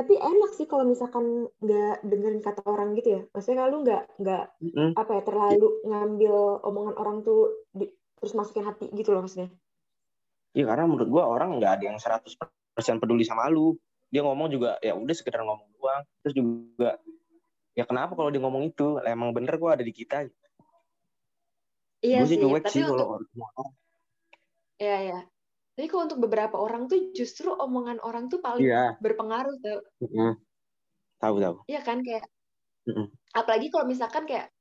Tapi 0.00 0.16
enak 0.16 0.50
sih 0.56 0.64
kalau 0.64 0.88
misalkan 0.88 1.44
nggak 1.60 2.00
dengerin 2.08 2.40
kata 2.40 2.64
orang 2.64 2.96
gitu 2.96 3.20
ya 3.20 3.22
maksudnya 3.36 3.68
kalau 3.68 3.84
nggak 3.84 4.02
nggak 4.16 4.44
Mm-mm. 4.64 4.90
apa 4.96 5.10
ya 5.12 5.22
terlalu 5.28 5.68
ngambil 5.84 6.34
omongan 6.64 6.96
orang 6.96 7.16
tuh 7.20 7.68
di, 7.68 7.92
terus 8.16 8.32
masukin 8.32 8.64
hati 8.64 8.88
gitu 8.96 9.12
loh 9.12 9.28
maksudnya 9.28 9.52
Iya 10.50 10.66
karena 10.66 10.84
menurut 10.90 11.08
gua 11.10 11.30
orang 11.30 11.62
nggak 11.62 11.72
ada 11.78 11.84
yang 11.94 11.98
100% 11.98 12.98
peduli 12.98 13.22
sama 13.22 13.46
lu. 13.46 13.78
Dia 14.10 14.26
ngomong 14.26 14.50
juga 14.50 14.82
ya 14.82 14.98
udah 14.98 15.14
sekedar 15.14 15.46
ngomong 15.46 15.70
doang. 15.78 16.02
Terus 16.26 16.34
juga 16.34 16.98
ya 17.78 17.86
kenapa 17.86 18.18
kalau 18.18 18.34
dia 18.34 18.42
ngomong 18.42 18.74
itu? 18.74 18.98
Emang 19.06 19.30
bener 19.30 19.54
gua 19.62 19.78
ada 19.78 19.86
di 19.86 19.94
kita. 19.94 20.26
iya 22.00 22.24
gue 22.24 22.32
sih 22.32 22.40
sih 22.40 22.42
cuek 22.42 22.64
tapi 22.64 22.72
sih 22.72 22.80
untuk 22.82 22.96
kalau 22.96 23.06
orang. 23.20 23.70
Iya, 24.80 24.96
ya. 25.04 25.20
Tapi 25.80 25.88
kalau 25.88 26.12
untuk 26.12 26.20
beberapa 26.20 26.60
orang 26.60 26.92
tuh 26.92 27.08
justru 27.16 27.56
omongan 27.56 28.04
orang 28.04 28.28
tuh 28.28 28.44
paling 28.44 28.68
Iya. 28.68 29.00
berpengaruh 29.00 29.56
tuh. 29.64 29.80
Mm-mm. 30.04 30.36
Tahu 31.16 31.34
tahu. 31.40 31.56
Iya 31.72 31.80
kan 31.80 32.04
kayak 32.04 32.28
Mm-mm. 32.84 33.08
apalagi 33.32 33.72
kalau 33.72 33.88
misalkan 33.88 34.28
kayak 34.28 34.52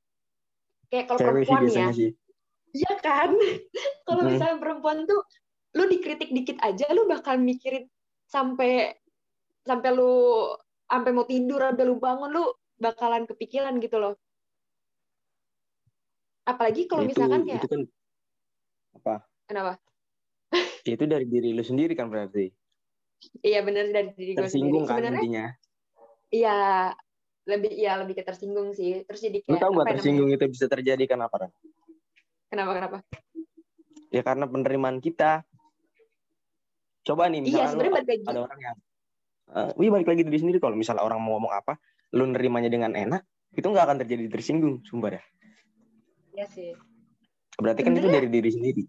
kayak 0.87 1.11
kalau 1.11 1.19
Cewek 1.19 1.43
sih 1.43 1.51
perempuan 1.51 1.75
ya. 1.75 1.87
sih. 1.91 2.09
Iya 2.71 2.93
kan? 3.03 3.35
kalau 4.07 4.23
Mm-mm. 4.23 4.31
misalnya 4.31 4.57
perempuan 4.63 5.03
tuh 5.03 5.19
lu 5.75 5.91
dikritik 5.91 6.31
dikit 6.31 6.55
aja 6.63 6.87
lu 6.95 7.03
bakal 7.03 7.35
mikirin 7.35 7.91
sampai 8.31 8.95
sampai 9.67 9.89
lu 9.91 10.15
sampai 10.87 11.11
mau 11.11 11.27
tidur 11.27 11.59
sampai 11.59 11.83
lu 11.83 11.99
bangun 11.99 12.31
lu 12.31 12.47
bakalan 12.79 13.27
kepikiran 13.27 13.75
gitu 13.83 13.99
loh. 13.99 14.15
Apalagi 16.47 16.87
kalau 16.87 17.03
Ya, 17.03 17.11
itu 17.11 17.11
misalkan 17.11 17.41
kayak 17.43 17.59
itu 17.59 17.67
kan 17.67 17.81
apa? 18.95 19.15
kenapa? 19.51 19.73
Ya, 20.89 20.97
itu 20.97 21.05
dari 21.05 21.25
diri 21.29 21.53
lu 21.53 21.61
sendiri 21.61 21.93
kan 21.93 22.09
berarti. 22.09 22.49
Iya 23.45 23.61
bener 23.61 23.93
dari 23.93 24.09
diri 24.17 24.33
gue 24.33 24.41
sendiri. 24.41 24.49
Tersinggung 24.49 24.83
kan 24.89 24.97
Sebenarnya 24.97 25.21
intinya. 25.21 25.45
Iya, 26.29 26.57
lebih 27.45 27.71
iya 27.77 27.91
lebih 28.01 28.13
ke 28.17 28.23
tersinggung 28.25 28.73
sih. 28.73 29.05
Terus 29.05 29.21
jadi 29.21 29.37
Lu 29.45 29.53
kayak 29.53 29.61
tahu 29.61 29.71
apa 29.71 29.77
gak 29.77 29.85
ya 29.85 29.93
tersinggung 29.93 30.29
itu 30.33 30.45
bisa 30.49 30.65
terjadi 30.65 31.03
kenapa? 31.05 31.35
Namanya? 31.37 31.57
Kenapa 32.49 32.71
kenapa? 32.73 32.97
Ya 34.09 34.21
karena 34.25 34.45
penerimaan 34.49 34.97
kita. 34.97 35.45
Coba 37.05 37.29
nih 37.29 37.45
Iya, 37.45 37.45
misalnya 37.45 37.61
lu 37.61 37.69
sebenarnya 37.69 37.93
balik 37.93 38.07
lagi. 38.09 38.25
ada 38.25 38.39
orang 38.49 38.59
yang 38.59 38.77
eh 39.49 39.69
wih 39.81 39.89
balik 39.89 40.07
lagi 40.13 40.21
diri 40.29 40.37
sendiri 40.37 40.59
kalau 40.61 40.77
misalnya 40.77 41.01
orang 41.01 41.17
mau 41.25 41.41
ngomong 41.41 41.49
apa 41.49 41.81
lu 42.13 42.21
nerimanya 42.29 42.69
dengan 42.69 42.93
enak 42.93 43.25
itu 43.57 43.65
nggak 43.65 43.81
akan 43.81 43.97
terjadi 44.05 44.29
tersinggung 44.29 44.85
sumpah 44.85 45.17
ya 45.17 45.23
Iya 46.37 46.45
sih. 46.53 46.69
berarti 47.57 47.81
kan 47.81 47.97
itu 47.97 48.13
dari 48.13 48.29
diri 48.29 48.49
sendiri 48.53 48.83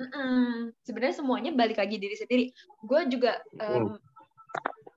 Mm-mm. 0.00 0.72
Sebenarnya 0.80 1.16
semuanya 1.20 1.50
balik 1.52 1.76
lagi 1.76 2.00
diri 2.00 2.16
sendiri. 2.16 2.44
Gue 2.80 3.04
juga 3.12 3.36
em, 3.60 4.00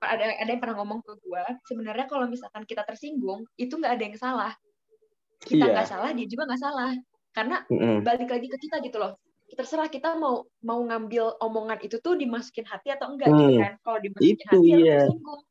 ada 0.00 0.24
ada 0.40 0.48
yang 0.48 0.60
pernah 0.64 0.80
ngomong 0.80 1.04
ke 1.04 1.12
gue. 1.20 1.44
Sebenarnya 1.68 2.08
kalau 2.08 2.24
misalkan 2.24 2.64
kita 2.64 2.88
tersinggung, 2.88 3.44
itu 3.60 3.76
nggak 3.76 3.92
ada 4.00 4.04
yang 4.08 4.16
salah. 4.16 4.52
Kita 5.44 5.68
Iya. 5.68 5.72
nggak 5.76 5.88
salah, 5.88 6.10
dia 6.16 6.24
juga 6.24 6.48
nggak 6.48 6.62
salah. 6.62 6.92
Karena 7.36 7.56
Mm-mm. 7.68 8.00
balik 8.00 8.32
lagi 8.32 8.48
ke 8.48 8.56
kita 8.56 8.80
gitu 8.80 8.96
loh. 8.96 9.20
Terserah 9.54 9.86
kita 9.86 10.16
mau 10.16 10.48
mau 10.64 10.80
ngambil 10.82 11.36
omongan 11.38 11.78
itu 11.84 12.00
tuh 12.00 12.16
dimasukin 12.16 12.64
hati 12.64 12.90
atau 12.90 13.12
enggak 13.12 13.28
Hmm. 13.28 13.38
gitu 13.44 13.52
kan. 13.60 13.72
Kalau 13.84 13.98
dimasukin 14.00 14.34
Itu 14.40 14.44
hati 14.48 14.56
ya 14.56 14.74
lu 14.74 14.80
iya. 14.82 14.98
tersinggung. 15.04 15.42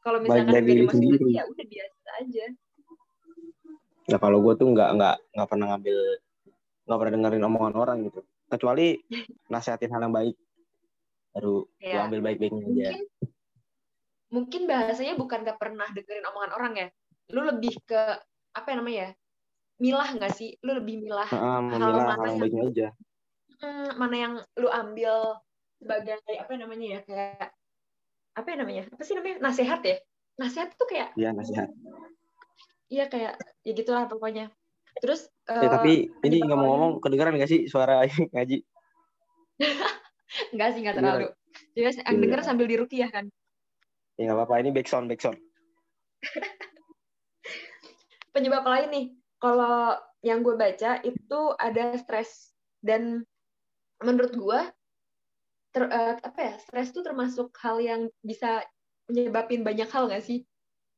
Kalau 0.00 0.18
misalkan 0.22 0.52
diri 0.54 0.80
dimasukin 0.80 0.86
hati 0.86 1.18
sendiri. 1.18 1.32
ya 1.34 1.42
udah 1.50 1.66
biasa 1.66 2.08
aja. 2.22 2.44
Nah 4.04 4.18
kalau 4.20 4.38
gue 4.38 4.54
tuh 4.54 4.68
nggak 4.70 4.90
nggak 4.96 5.14
nggak 5.34 5.48
pernah 5.50 5.66
ngambil 5.74 5.96
nggak 6.84 6.98
pernah 7.00 7.12
dengerin 7.16 7.44
omongan 7.48 7.74
orang 7.74 7.98
gitu. 8.06 8.20
Kecuali 8.54 8.94
nasihatin 9.46 9.90
hal 9.90 10.06
yang 10.06 10.14
baik, 10.14 10.34
baru 11.34 11.66
Ya. 11.82 12.06
ambil 12.06 12.20
baik-baiknya 12.22 12.62
aja. 12.62 12.70
mungkin 12.70 12.98
mungkin 14.30 14.62
bahasanya 14.66 15.14
bukan 15.14 15.42
gak 15.42 15.58
pernah 15.58 15.86
dengerin 15.90 16.26
omongan 16.26 16.52
orang 16.54 16.72
ya 16.74 16.88
lu 17.30 17.42
lebih 17.42 17.74
ke 17.86 18.00
apa 18.50 18.66
ya 18.66 18.76
namanya 18.78 18.98
ya 18.98 19.10
milah 19.78 20.10
nggak 20.10 20.32
sih 20.32 20.54
lu 20.62 20.74
lebih 20.74 21.02
milah 21.02 21.26
Heeh, 21.26 21.58
hal 21.70 21.80
mana 21.82 22.14
hal 22.14 22.22
yang 22.22 22.28
yang 22.30 22.38
baiknya 22.38 22.62
aja. 22.70 22.88
hmm, 23.62 23.88
mana 23.98 24.16
yang 24.16 24.34
lu 24.58 24.68
ambil 24.70 25.14
sebagai 25.78 26.18
apa 26.38 26.52
namanya 26.54 26.86
ya 26.86 27.00
kayak 27.02 27.48
apa 28.34 28.46
ya 28.50 28.56
namanya 28.62 28.82
apa 28.90 29.02
sih 29.02 29.14
namanya 29.14 29.36
nasehat 29.42 29.80
ya 29.82 29.96
nasehat 30.38 30.68
tuh 30.74 30.86
kayak 30.86 31.10
Iya 31.14 31.30
nasihat. 31.34 31.68
iya 32.90 33.04
kayak 33.10 33.34
ya 33.66 33.72
gitulah 33.74 34.06
pokoknya 34.06 34.50
terus 35.02 35.26
Eh, 35.44 35.60
eh, 35.60 35.68
tapi 35.68 35.92
ini 36.24 36.40
penyebab 36.40 36.46
nggak 36.48 36.58
mau 36.58 36.64
paling- 36.64 36.72
ngomong 36.72 36.92
kedengeran 37.04 37.36
gak 37.36 37.50
sih 37.50 37.60
suara 37.68 38.00
ngaji? 38.32 38.58
enggak 40.50 40.68
sih 40.74 40.80
nggak 40.82 40.94
Kedengeran. 40.96 41.18
terlalu 41.20 41.28
jadi 41.74 41.84
yang 41.84 42.16
Iya. 42.16 42.22
denger 42.26 42.40
sambil 42.42 42.66
dirukiah 42.66 43.10
kan 43.10 43.26
Ya 44.14 44.30
nggak 44.30 44.38
apa-apa 44.40 44.62
ini 44.62 44.70
backsound 44.70 45.06
backsound. 45.10 45.38
penyebab 48.30 48.62
lain 48.62 48.88
nih 48.90 49.06
kalau 49.38 49.98
yang 50.22 50.40
gue 50.40 50.54
baca 50.54 51.02
itu 51.02 51.40
ada 51.58 51.94
stres 51.98 52.54
dan 52.80 53.22
menurut 54.00 54.32
gue 54.32 54.60
ter, 55.70 55.82
eh, 55.86 56.14
apa 56.18 56.38
ya 56.40 56.54
stres 56.58 56.94
itu 56.94 57.02
termasuk 57.02 57.50
hal 57.58 57.82
yang 57.82 58.06
bisa 58.22 58.62
menyebabin 59.06 59.62
banyak 59.62 59.90
hal 59.90 60.06
nggak 60.06 60.22
sih 60.22 60.46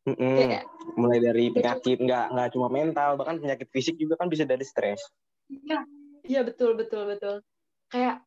Mm-mm. 0.07 0.39
kayak 0.39 0.65
Mulai 0.97 1.19
dari 1.19 1.45
Ya, 1.51 1.55
penyakit 1.55 1.99
nggak 1.99 2.27
nggak 2.31 2.49
cuma 2.55 2.69
mental 2.71 3.19
bahkan 3.19 3.43
penyakit 3.43 3.69
fisik 3.75 3.99
juga 3.99 4.15
kan 4.17 4.31
bisa 4.31 4.47
dari 4.47 4.63
stres. 4.63 5.03
iya 5.51 5.83
iya 6.27 6.41
betul 6.47 6.75
betul 6.79 7.07
betul 7.11 7.43
kayak 7.91 8.23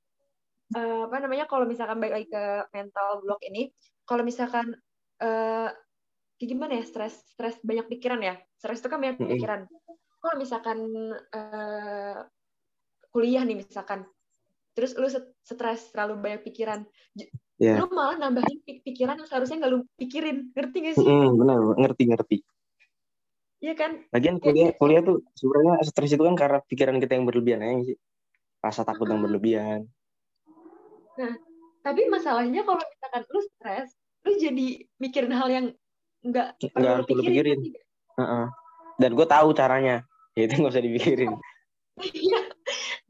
eh, 0.75 1.01
apa 1.07 1.17
namanya 1.19 1.48
kalau 1.48 1.67
misalkan 1.67 2.00
balik 2.00 2.19
lagi 2.19 2.27
ke 2.31 2.43
mental 2.75 3.24
block 3.24 3.39
ini 3.48 3.71
kalau 4.07 4.24
misalkan 4.24 4.75
eh 5.19 5.69
kayak 6.39 6.50
gimana 6.55 6.79
ya 6.79 6.83
stres 6.88 7.19
stres 7.36 7.59
banyak 7.59 7.91
pikiran 7.91 8.24
ya 8.24 8.39
stres 8.55 8.79
itu 8.79 8.88
kan 8.88 9.00
banyak 9.03 9.19
Mm-mm. 9.19 9.31
pikiran 9.36 9.62
kalau 10.19 10.36
misalkan 10.39 10.79
eh 11.36 12.17
kuliah 13.12 13.43
nih 13.43 13.59
misalkan 13.59 14.07
terus 14.71 14.95
lu 14.95 15.12
stres 15.43 15.91
terlalu 15.91 16.24
banyak 16.24 16.41
pikiran 16.48 16.88
Iya. 17.59 17.83
lu 17.83 17.91
malah 17.91 18.15
nambahin 18.15 18.63
pi- 18.63 18.79
pikiran 18.79 19.19
yang 19.19 19.27
seharusnya 19.27 19.59
nggak 19.59 19.71
lu 19.75 19.79
pikirin 19.99 20.55
ngerti 20.55 20.77
gak 20.79 20.95
sih 20.95 21.03
Mm-mm, 21.03 21.35
benar 21.35 21.57
ngerti 21.75 22.03
ngerti. 22.07 22.37
iya 23.59 23.75
kan 23.75 23.91
Lagian 24.15 24.39
kuliah 24.39 24.71
kuliah 24.79 25.03
tuh 25.03 25.19
sebenarnya 25.35 25.83
stres 25.83 26.15
itu 26.15 26.23
kan 26.23 26.35
karena 26.39 26.63
pikiran 26.63 26.95
kita 27.03 27.19
yang 27.19 27.27
berlebihan 27.27 27.59
ya 27.59 27.71
sih. 27.83 27.97
Rasa 28.63 28.87
takut 28.87 29.07
yang 29.11 29.19
berlebihan. 29.19 29.91
tapi 31.79 32.07
masalahnya 32.07 32.63
kalau 32.63 32.79
misalkan 32.79 33.23
lu 33.27 33.39
stres 33.43 33.91
lu 34.23 34.31
jadi 34.39 34.67
mikirin 34.99 35.35
hal 35.35 35.47
yang 35.51 35.65
nggak 36.23 36.59
perlu 36.71 37.03
lu 37.03 37.03
pikirin 37.03 37.27
pikirin. 37.27 37.57
nggak? 37.59 37.83
Heeh. 38.19 38.45
Dan 38.99 39.11
gue 39.15 39.27
tahu 39.27 39.51
caranya. 39.51 40.07
Ya 40.39 40.47
itu 40.47 40.55
nggak 40.55 40.71
usah 40.71 40.83
dipikirin. 40.83 41.35
Iya, 41.99 42.39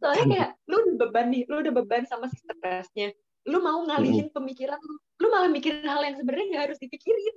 soalnya 0.02 0.26
kayak 0.26 0.50
lu 0.66 0.82
udah 0.82 0.96
beban 0.98 1.30
nih, 1.30 1.46
lu 1.46 1.62
udah 1.62 1.74
beban 1.78 2.10
sama 2.10 2.26
stresnya. 2.26 3.14
Lu 3.50 3.60
mau 3.66 3.82
ngalihin 3.82 4.30
pemikiran 4.30 4.78
lu, 4.78 4.96
lu 5.26 5.28
malah 5.34 5.50
mikirin 5.50 5.82
hal 5.90 6.06
yang 6.06 6.16
sebenarnya 6.22 6.46
nggak 6.54 6.64
harus 6.70 6.80
dipikirin. 6.80 7.36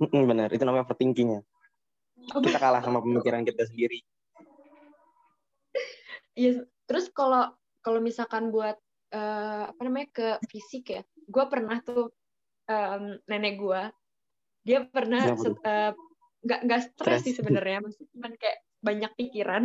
Mm-mm, 0.00 0.28
benar. 0.28 0.48
Itu 0.52 0.64
namanya 0.68 0.84
overthinking 0.88 1.40
Kita 2.20 2.60
kalah 2.60 2.84
sama 2.84 3.00
pemikiran 3.00 3.48
kita 3.48 3.64
sendiri. 3.64 4.04
Iya, 6.36 6.68
terus 6.84 7.08
kalau 7.08 7.48
kalau 7.80 8.00
misalkan 8.04 8.52
buat 8.52 8.76
eh, 9.12 9.64
apa 9.72 9.80
namanya 9.80 10.08
ke 10.12 10.28
fisik 10.52 10.92
ya, 10.92 11.02
gue 11.04 11.44
pernah 11.48 11.80
tuh 11.80 12.12
em, 12.68 13.16
nenek 13.24 13.56
gue, 13.56 13.82
dia 14.68 14.84
pernah 14.84 15.32
eh, 15.32 15.92
nggak 16.44 16.60
nggak 16.64 16.80
stres 16.92 17.24
sih 17.24 17.32
sebenarnya, 17.32 17.80
maksudnya 17.84 18.08
cuman 18.16 18.32
kayak 18.36 18.58
banyak 18.84 19.12
pikiran. 19.16 19.64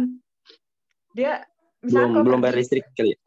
Dia 1.15 1.43
Belum 1.85 2.25
belum 2.25 2.39
bayar 2.41 2.57
listrik 2.57 2.87
kali 2.97 3.13
ya. 3.13 3.19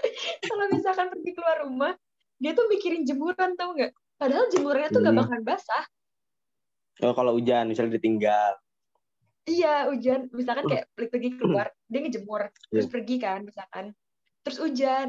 kalau 0.50 0.64
misalkan 0.70 1.06
pergi 1.08 1.30
keluar 1.32 1.56
rumah, 1.64 1.92
dia 2.36 2.52
tuh 2.52 2.66
mikirin 2.68 3.04
jemuran 3.04 3.54
tau 3.54 3.72
nggak? 3.72 3.92
Padahal 4.16 4.48
jemurannya 4.52 4.90
tuh 4.90 5.00
nggak 5.00 5.14
Hmm. 5.16 5.22
bakalan 5.24 5.44
basah. 5.44 5.84
Oh 7.00 7.16
kalau 7.16 7.32
hujan 7.32 7.68
misalnya 7.68 7.96
ditinggal. 7.96 8.60
Iya, 9.48 9.88
hujan. 9.88 10.28
Misalkan 10.30 10.68
kayak 10.68 10.84
pergi 10.92 11.30
keluar, 11.34 11.72
dia 11.88 12.00
ngejemur, 12.04 12.52
terus 12.68 12.86
Iya. 12.86 12.92
pergi 12.92 13.16
kan, 13.16 13.40
misalkan. 13.42 13.84
Terus 14.44 14.58
hujan. 14.60 15.08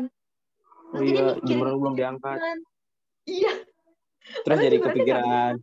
Oh 0.91 1.00
dia 1.00 1.03
iya, 1.03 1.21
mikirin 1.36 1.45
jemuran 1.45 1.74
belum 1.77 1.95
diangkat. 1.95 2.38
Iya, 3.27 3.53
Terus 4.43 4.57
jadi 4.60 4.77
kepikiran. 4.79 5.53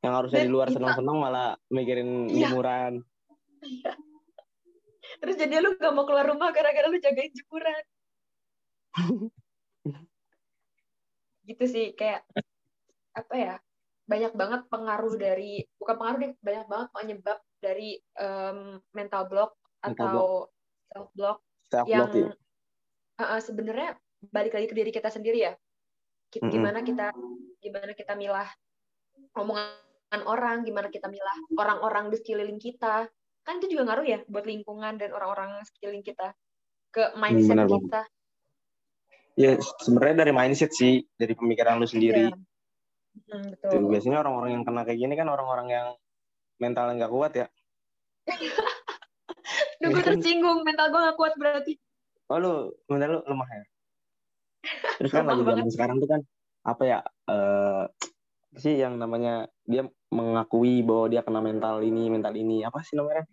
Yang 0.00 0.12
harusnya 0.16 0.40
Dan 0.40 0.46
di 0.48 0.52
luar 0.52 0.68
senang-senang 0.68 1.16
malah 1.18 1.48
mikirin 1.68 2.28
Iya. 2.28 2.48
jemuran. 2.48 2.92
terus 5.20 5.36
jadi 5.36 5.60
lu 5.60 5.76
gak 5.76 5.92
mau 5.92 6.08
keluar 6.08 6.24
rumah 6.24 6.48
gara-gara 6.48 6.86
lu 6.86 6.96
jagain 6.96 7.28
jemuran. 7.30 7.82
Gitu 11.48 11.64
sih, 11.66 11.94
kayak 11.94 12.26
apa 13.16 13.34
ya? 13.34 13.54
Banyak 14.10 14.34
banget 14.34 14.60
pengaruh 14.66 15.14
dari 15.14 15.62
bukan 15.78 15.94
pengaruh 15.98 16.18
deh, 16.18 16.32
banyak 16.42 16.66
banget 16.66 16.88
penyebab 16.90 17.38
dari 17.60 18.00
em, 18.18 18.80
mental 18.96 19.28
block 19.30 19.54
Mental 19.80 19.96
atau 19.96 20.26
self 20.92 21.08
block 21.16 21.38
Self 21.70 21.86
yang 21.88 22.10
block 22.10 22.12
ya. 22.12 22.32
uh, 23.24 23.40
sebenarnya 23.40 23.96
balik 24.28 24.52
lagi 24.52 24.66
ke 24.68 24.76
diri 24.76 24.90
kita 24.92 25.08
sendiri 25.08 25.38
ya. 25.48 25.52
Gimana 26.30 26.84
kita 26.84 27.10
gimana 27.60 27.92
kita 27.96 28.12
milah 28.14 28.48
omongan 29.34 30.22
orang, 30.26 30.66
gimana 30.66 30.90
kita 30.90 31.08
milah 31.08 31.38
orang-orang 31.56 32.12
di 32.12 32.16
sekeliling 32.20 32.60
kita. 32.60 33.08
Kan 33.46 33.62
itu 33.62 33.72
juga 33.72 33.94
ngaruh 33.94 34.06
ya 34.06 34.18
buat 34.28 34.44
lingkungan 34.44 35.00
dan 35.00 35.10
orang-orang 35.16 35.64
sekeliling 35.64 36.04
kita 36.04 36.36
ke 36.90 37.14
mindset 37.16 37.56
benar 37.56 37.66
banget. 37.70 37.82
kita. 37.88 38.02
Ya 39.40 39.56
sebenarnya 39.80 40.28
dari 40.28 40.32
mindset 40.36 40.76
sih, 40.76 41.00
dari 41.16 41.32
pemikiran 41.32 41.80
lu 41.80 41.88
sendiri. 41.88 42.28
Iya. 42.28 42.36
Hmm, 43.30 43.50
Tuh, 43.56 43.88
biasanya 43.88 44.20
orang-orang 44.20 44.60
yang 44.60 44.64
kena 44.68 44.84
kayak 44.84 45.00
gini 45.00 45.14
kan 45.16 45.32
orang-orang 45.32 45.68
yang 45.72 45.86
mentalnya 46.60 47.00
nggak 47.00 47.12
kuat 47.12 47.32
ya. 47.32 47.46
Duh, 49.80 49.88
gue 49.96 50.04
tersinggung, 50.04 50.60
mental 50.60 50.92
gue 50.92 51.00
gak 51.00 51.16
kuat 51.16 51.32
berarti. 51.40 51.72
Oh 52.28 52.36
lu 52.36 52.52
mental 52.86 53.16
lu 53.16 53.20
lemah 53.24 53.48
ya. 53.48 53.64
Terus 55.00 55.10
kan 55.10 55.24
lagi 55.24 55.42
zaman 55.42 55.70
sekarang 55.72 55.96
tuh 55.98 56.08
kan 56.08 56.20
apa 56.60 56.82
ya 56.84 56.98
eh 57.32 57.84
apa 58.50 58.58
sih 58.60 58.76
yang 58.76 59.00
namanya 59.00 59.48
dia 59.64 59.88
mengakui 60.12 60.84
bahwa 60.84 61.06
dia 61.08 61.22
kena 61.24 61.40
mental 61.40 61.80
ini 61.80 62.12
mental 62.12 62.34
ini 62.36 62.60
apa 62.60 62.84
sih 62.84 62.98
namanya? 62.98 63.24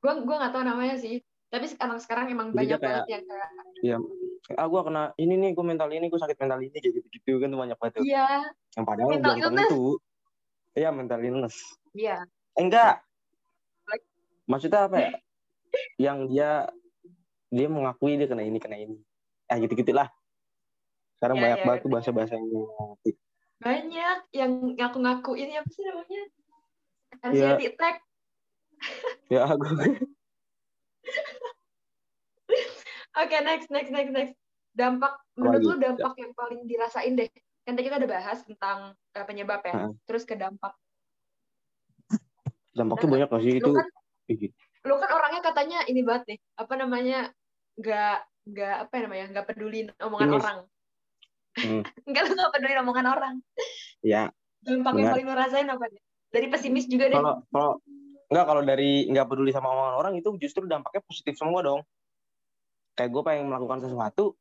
Gue 0.00 0.12
gue 0.24 0.36
gak 0.40 0.52
tahu 0.56 0.64
namanya 0.64 0.96
sih. 0.96 1.20
Tapi 1.48 1.64
sekarang 1.66 1.98
sekarang 1.98 2.26
emang 2.28 2.48
Jadi 2.50 2.58
banyak 2.58 2.78
kayak- 2.78 3.04
banget 3.04 3.04
yang 3.08 4.02
kayak 4.44 4.56
Ah 4.56 4.64
gua 4.64 4.80
kena 4.80 5.12
ini 5.16 5.36
nih 5.36 5.50
gue 5.52 5.60
mental 5.62 5.88
ini 5.88 6.08
gue 6.08 6.16
sakit 6.16 6.36
mental 6.36 6.56
ini 6.58 6.72
kayak 6.72 6.94
gitu-gitu 6.94 7.36
kan 7.36 7.48
tuh 7.48 7.58
banyak 7.58 7.76
banget. 7.76 8.00
iya, 8.00 8.28
Yang 8.72 8.84
padahal 8.86 9.08
Mental 9.10 9.28
belum 9.30 9.42
illness. 9.42 9.68
tentu. 9.68 9.84
Iya 10.72 10.88
mental 10.90 11.20
illness. 11.20 11.56
iya. 11.92 12.16
Eh, 12.54 12.62
enggak. 12.62 13.04
Maksudnya 14.44 14.88
apa 14.88 14.96
ya? 14.98 15.10
Yang 15.98 16.18
dia 16.28 16.50
dia 17.48 17.68
mengakui 17.68 18.16
dia 18.16 18.24
kena 18.24 18.40
ini 18.40 18.56
kena 18.56 18.76
ini. 18.76 18.96
Ah 19.44 19.56
gitu 19.56 19.72
gitulah. 19.74 20.08
Sekarang 21.14 21.36
Ya, 21.36 21.42
banyak 21.44 21.58
ya, 21.58 21.64
banget 21.64 21.80
tuh 21.84 21.90
bahasa-bahasa 21.92 22.32
yang 22.34 22.46
gue 22.46 22.64
ngerti. 22.64 23.10
Banyak 23.58 24.18
yang 24.32 24.50
ngaku-ngaku 24.76 25.32
ini 25.34 25.52
apa 25.56 25.68
sih 25.68 25.82
namanya? 25.82 26.22
Iya. 27.28 27.52
Anxiety 27.52 27.64
attack. 27.68 27.96
Ya 29.28 29.44
gue 29.50 29.68
Oke, 33.22 33.36
next, 33.44 33.68
next, 33.68 33.90
next, 33.92 34.12
next. 34.12 34.34
Dampak, 34.72 35.18
menurut 35.34 35.60
lu 35.64 35.74
dampak 35.80 36.14
yang 36.20 36.32
paling 36.36 36.64
dirasain 36.64 37.18
deh. 37.18 37.28
Kan 37.66 37.74
tadi 37.74 37.90
kita 37.90 38.00
udah 38.00 38.10
bahas 38.10 38.38
tentang 38.46 38.94
eh, 39.16 39.24
penyebab 39.26 39.60
ya. 39.66 39.90
Terus 40.06 40.24
ke 40.24 40.38
dampak. 40.38 40.72
dampaknya 42.78 43.06
Nah, 43.10 43.12
banyak 43.18 43.28
gak 43.28 43.42
sih 43.42 43.52
itu? 43.58 43.72
Lu 43.74 43.74
kan, 43.74 43.86
Ih, 44.28 44.52
lu 44.86 44.94
kan 45.02 45.10
orangnya 45.10 45.40
katanya 45.42 45.78
ini 45.90 46.00
banget 46.06 46.24
nih. 46.30 46.38
Apa 46.54 46.74
namanya? 46.78 47.18
Gak, 47.74 48.22
gak 48.54 48.76
apa 48.86 48.92
ya 48.94 49.02
namanya? 49.10 49.26
Gak 49.34 49.46
pedulin 49.50 49.86
omongan 49.98 50.28
Optimis. 50.30 50.44
orang. 50.46 50.58
Hmm. 51.58 51.82
Enggak, 52.06 52.22
lu 52.30 52.32
gak 52.38 52.52
pedulin 52.54 52.78
omongan 52.86 53.06
orang. 53.10 53.34
Ya, 53.98 54.30
Dampak 54.62 54.92
yang 54.94 55.06
Benar. 55.06 55.14
paling 55.14 55.26
lu 55.26 55.34
rasain 55.34 55.68
apa 55.70 55.84
nih? 55.86 56.02
Dari 56.28 56.46
pesimis 56.50 56.86
juga 56.90 57.08
deh. 57.08 57.16
kalau 57.16 57.34
kalau 57.48 57.72
enggak 58.28 58.44
kalau 58.44 58.62
dari 58.66 58.90
nggak 59.08 59.26
peduli 59.30 59.50
sama 59.54 59.72
omongan 59.72 59.94
orang 59.96 60.12
itu 60.20 60.28
justru 60.36 60.68
dampaknya 60.68 61.00
positif 61.06 61.38
semua 61.38 61.64
dong. 61.64 61.80
Kayak 62.98 63.10
gue 63.14 63.22
pengen 63.22 63.46
melakukan 63.46 63.78
sesuatu, 63.86 64.34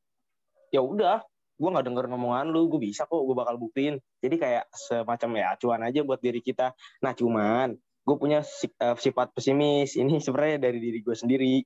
ya 0.73 0.81
udah, 0.81 1.21
gue 1.61 1.69
nggak 1.69 1.85
dengerin 1.85 2.17
omongan 2.17 2.49
lu, 2.49 2.65
gue 2.73 2.81
bisa 2.81 3.05
kok, 3.05 3.21
gue 3.21 3.35
bakal 3.37 3.61
buktiin. 3.61 4.01
Jadi 4.17 4.35
kayak 4.41 4.65
semacam 4.73 5.29
ya 5.37 5.45
acuan 5.53 5.81
aja 5.85 6.01
buat 6.01 6.17
diri 6.17 6.41
kita. 6.41 6.73
Nah 7.05 7.13
cuman 7.13 7.77
gue 7.77 8.15
punya 8.17 8.41
eh, 8.41 8.95
sifat 8.97 9.37
pesimis 9.37 9.93
ini 9.93 10.17
sebenarnya 10.25 10.57
dari 10.57 10.81
diri 10.81 11.05
gue 11.05 11.13
sendiri. 11.13 11.61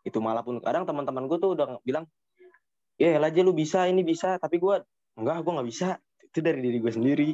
Itu 0.00 0.24
malah 0.24 0.40
pun 0.40 0.64
kadang 0.64 0.88
teman-teman 0.88 1.28
gue 1.28 1.36
tuh 1.36 1.52
udah 1.52 1.76
bilang, 1.84 2.08
ya 2.96 3.20
aja 3.20 3.40
lu 3.44 3.52
bisa, 3.52 3.84
ini 3.84 4.00
bisa, 4.00 4.40
tapi 4.40 4.56
gue 4.56 4.80
enggak, 5.20 5.44
gue 5.44 5.52
nggak 5.52 5.68
bisa. 5.68 6.00
Itu 6.24 6.40
dari 6.40 6.64
diri 6.64 6.80
gue 6.80 6.92
sendiri. 6.92 7.28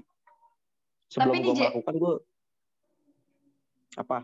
Sebelum 1.06 1.38
gue 1.38 1.54
melakukan 1.54 1.94
gue 1.94 2.14
apa? 4.02 4.18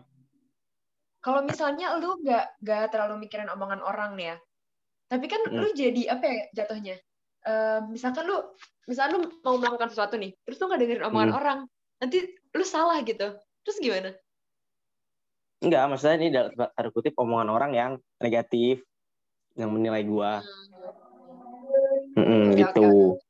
Kalau 1.23 1.39
misalnya 1.39 1.95
lu 2.03 2.19
gak, 2.19 2.59
gak 2.59 2.91
terlalu 2.91 3.23
mikirin 3.23 3.47
omongan 3.47 3.79
orang 3.79 4.19
nih 4.19 4.35
ya. 4.35 4.37
Tapi 5.13 5.25
kan 5.29 5.45
Mm. 5.45 5.61
lu 5.61 5.69
jadi 5.77 6.01
apa 6.09 6.25
ya 6.25 6.41
jatuhnya? 6.57 6.97
Eh, 7.45 7.79
misalkan 7.85 8.25
lu, 8.25 8.33
misalkan 8.89 9.21
lu 9.21 9.29
mau 9.45 9.61
melakukan 9.61 9.93
sesuatu 9.93 10.17
nih, 10.17 10.33
terus 10.41 10.57
lu 10.57 10.65
gak 10.73 10.81
dengerin 10.81 11.05
omongan 11.05 11.29
Mm. 11.29 11.37
orang, 11.37 11.59
nanti 12.01 12.17
lu 12.49 12.65
salah 12.65 12.97
gitu. 13.05 13.37
Terus 13.61 13.77
gimana? 13.77 14.09
Enggak, 15.61 15.85
maksudnya 15.85 16.17
ini 16.17 16.27
dalam 16.33 16.49
tanda 16.57 16.89
kutip 16.89 17.13
omongan 17.13 17.53
orang 17.53 17.71
yang 17.77 17.91
negatif, 18.17 18.81
yang 19.53 19.69
menilai 19.69 20.01
gua. 20.01 20.41
Mm-mm, 22.17 22.57
Oke, 22.57 22.57
gitu. 22.65 22.89
oke, 22.89 23.21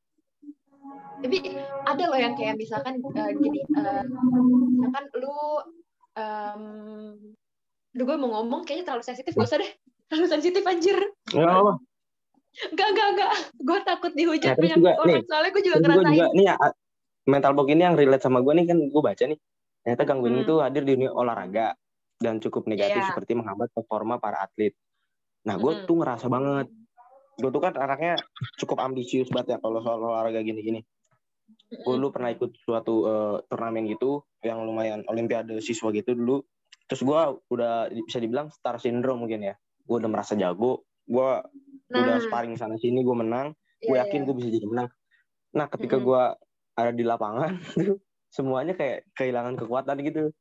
Tapi 1.24 1.38
ada 1.84 2.04
loh 2.08 2.20
yang 2.20 2.36
kayak 2.40 2.56
misalkan 2.56 3.04
eh, 3.04 3.32
gini, 3.44 3.60
eh, 3.60 4.04
misalkan 4.72 5.04
lu, 5.20 5.36
um, 6.16 6.64
Aduh 7.94 8.06
gue 8.10 8.18
mau 8.18 8.42
ngomong 8.42 8.66
kayaknya 8.66 8.90
terlalu 8.90 9.06
sensitif, 9.06 9.38
gak 9.38 9.54
usah 9.54 9.62
deh. 9.62 9.72
Terlalu 10.14 10.30
sensitif 10.30 10.62
anjir. 10.62 10.98
Nggak 11.34 11.42
apa-apa. 11.50 11.74
Enggak, 12.70 12.88
enggak, 12.94 13.08
enggak. 13.18 13.32
Gue 13.58 13.80
takut 13.82 14.12
dihujat 14.14 14.54
Nah, 14.54 14.58
banyak 14.62 14.78
juga, 14.78 14.92
orang. 14.94 15.10
nih, 15.10 15.22
Soalnya 15.26 15.50
gue 15.50 15.64
juga 15.66 15.78
ngerasain. 15.82 16.06
juga 16.14 16.26
nih 16.30 16.46
ya, 16.46 16.56
mental 17.26 17.52
block 17.58 17.70
ini 17.74 17.82
yang 17.82 17.96
relate 17.98 18.22
sama 18.22 18.46
gua 18.46 18.54
nih 18.54 18.66
kan 18.70 18.78
gua 18.94 19.02
baca 19.10 19.24
nih. 19.26 19.40
Ternyata 19.82 20.04
gangguan 20.06 20.34
Hmm. 20.38 20.44
itu 20.46 20.54
hadir 20.62 20.84
di 20.86 20.92
dunia 20.94 21.12
olahraga 21.12 21.74
dan 22.22 22.38
cukup 22.38 22.70
negatif 22.70 23.02
Iya. 23.02 23.10
seperti 23.10 23.34
menghambat 23.34 23.74
performa 23.74 24.22
para 24.22 24.46
atlet. 24.46 24.78
Nah, 25.44 25.58
gue 25.58 25.72
Mm-mm. 25.74 25.88
tuh 25.90 25.96
ngerasa 25.98 26.30
banget. 26.30 26.68
Gue 27.42 27.50
tuh 27.50 27.60
kan 27.60 27.74
anaknya 27.74 28.22
cukup 28.56 28.78
ambisius 28.80 29.28
banget 29.28 29.58
ya 29.58 29.58
kalau 29.58 29.82
soal 29.82 29.98
olahraga 29.98 30.40
gini-gini. 30.40 30.86
gue 31.74 31.94
dulu 31.98 32.14
pernah 32.14 32.30
ikut 32.30 32.54
suatu 32.62 32.96
eh, 33.04 33.38
turnamen 33.50 33.90
gitu 33.90 34.22
yang 34.46 34.62
lumayan 34.62 35.02
olimpiade 35.10 35.58
siswa 35.58 35.90
gitu 35.90 36.14
dulu 36.14 36.46
terus 36.86 37.02
gue 37.02 37.20
udah 37.50 37.90
bisa 37.90 38.22
dibilang 38.22 38.54
star 38.54 38.78
syndrome 38.78 39.26
mungkin 39.26 39.42
ya 39.42 39.56
gue 39.84 39.96
udah 40.00 40.12
merasa 40.12 40.34
jago 40.40 40.88
gue 41.08 41.30
udah 41.94 42.16
Nah, 42.18 42.24
sparring 42.24 42.56
sana 42.58 42.80
sini 42.80 43.04
gue 43.04 43.16
menang 43.16 43.54
gue 43.84 43.96
iya, 43.96 44.08
yakin 44.08 44.24
iya. 44.24 44.26
gue 44.26 44.36
bisa 44.40 44.50
jadi 44.50 44.68
menang 44.68 44.90
nah 45.54 45.66
ketika 45.70 46.00
gue 46.00 46.22
ada 46.74 46.92
di 46.92 47.04
lapangan 47.06 47.54
semuanya 48.36 48.74
kayak 48.74 49.06
kehilangan 49.14 49.54
kekuatan 49.60 49.98
gitu 50.02 50.34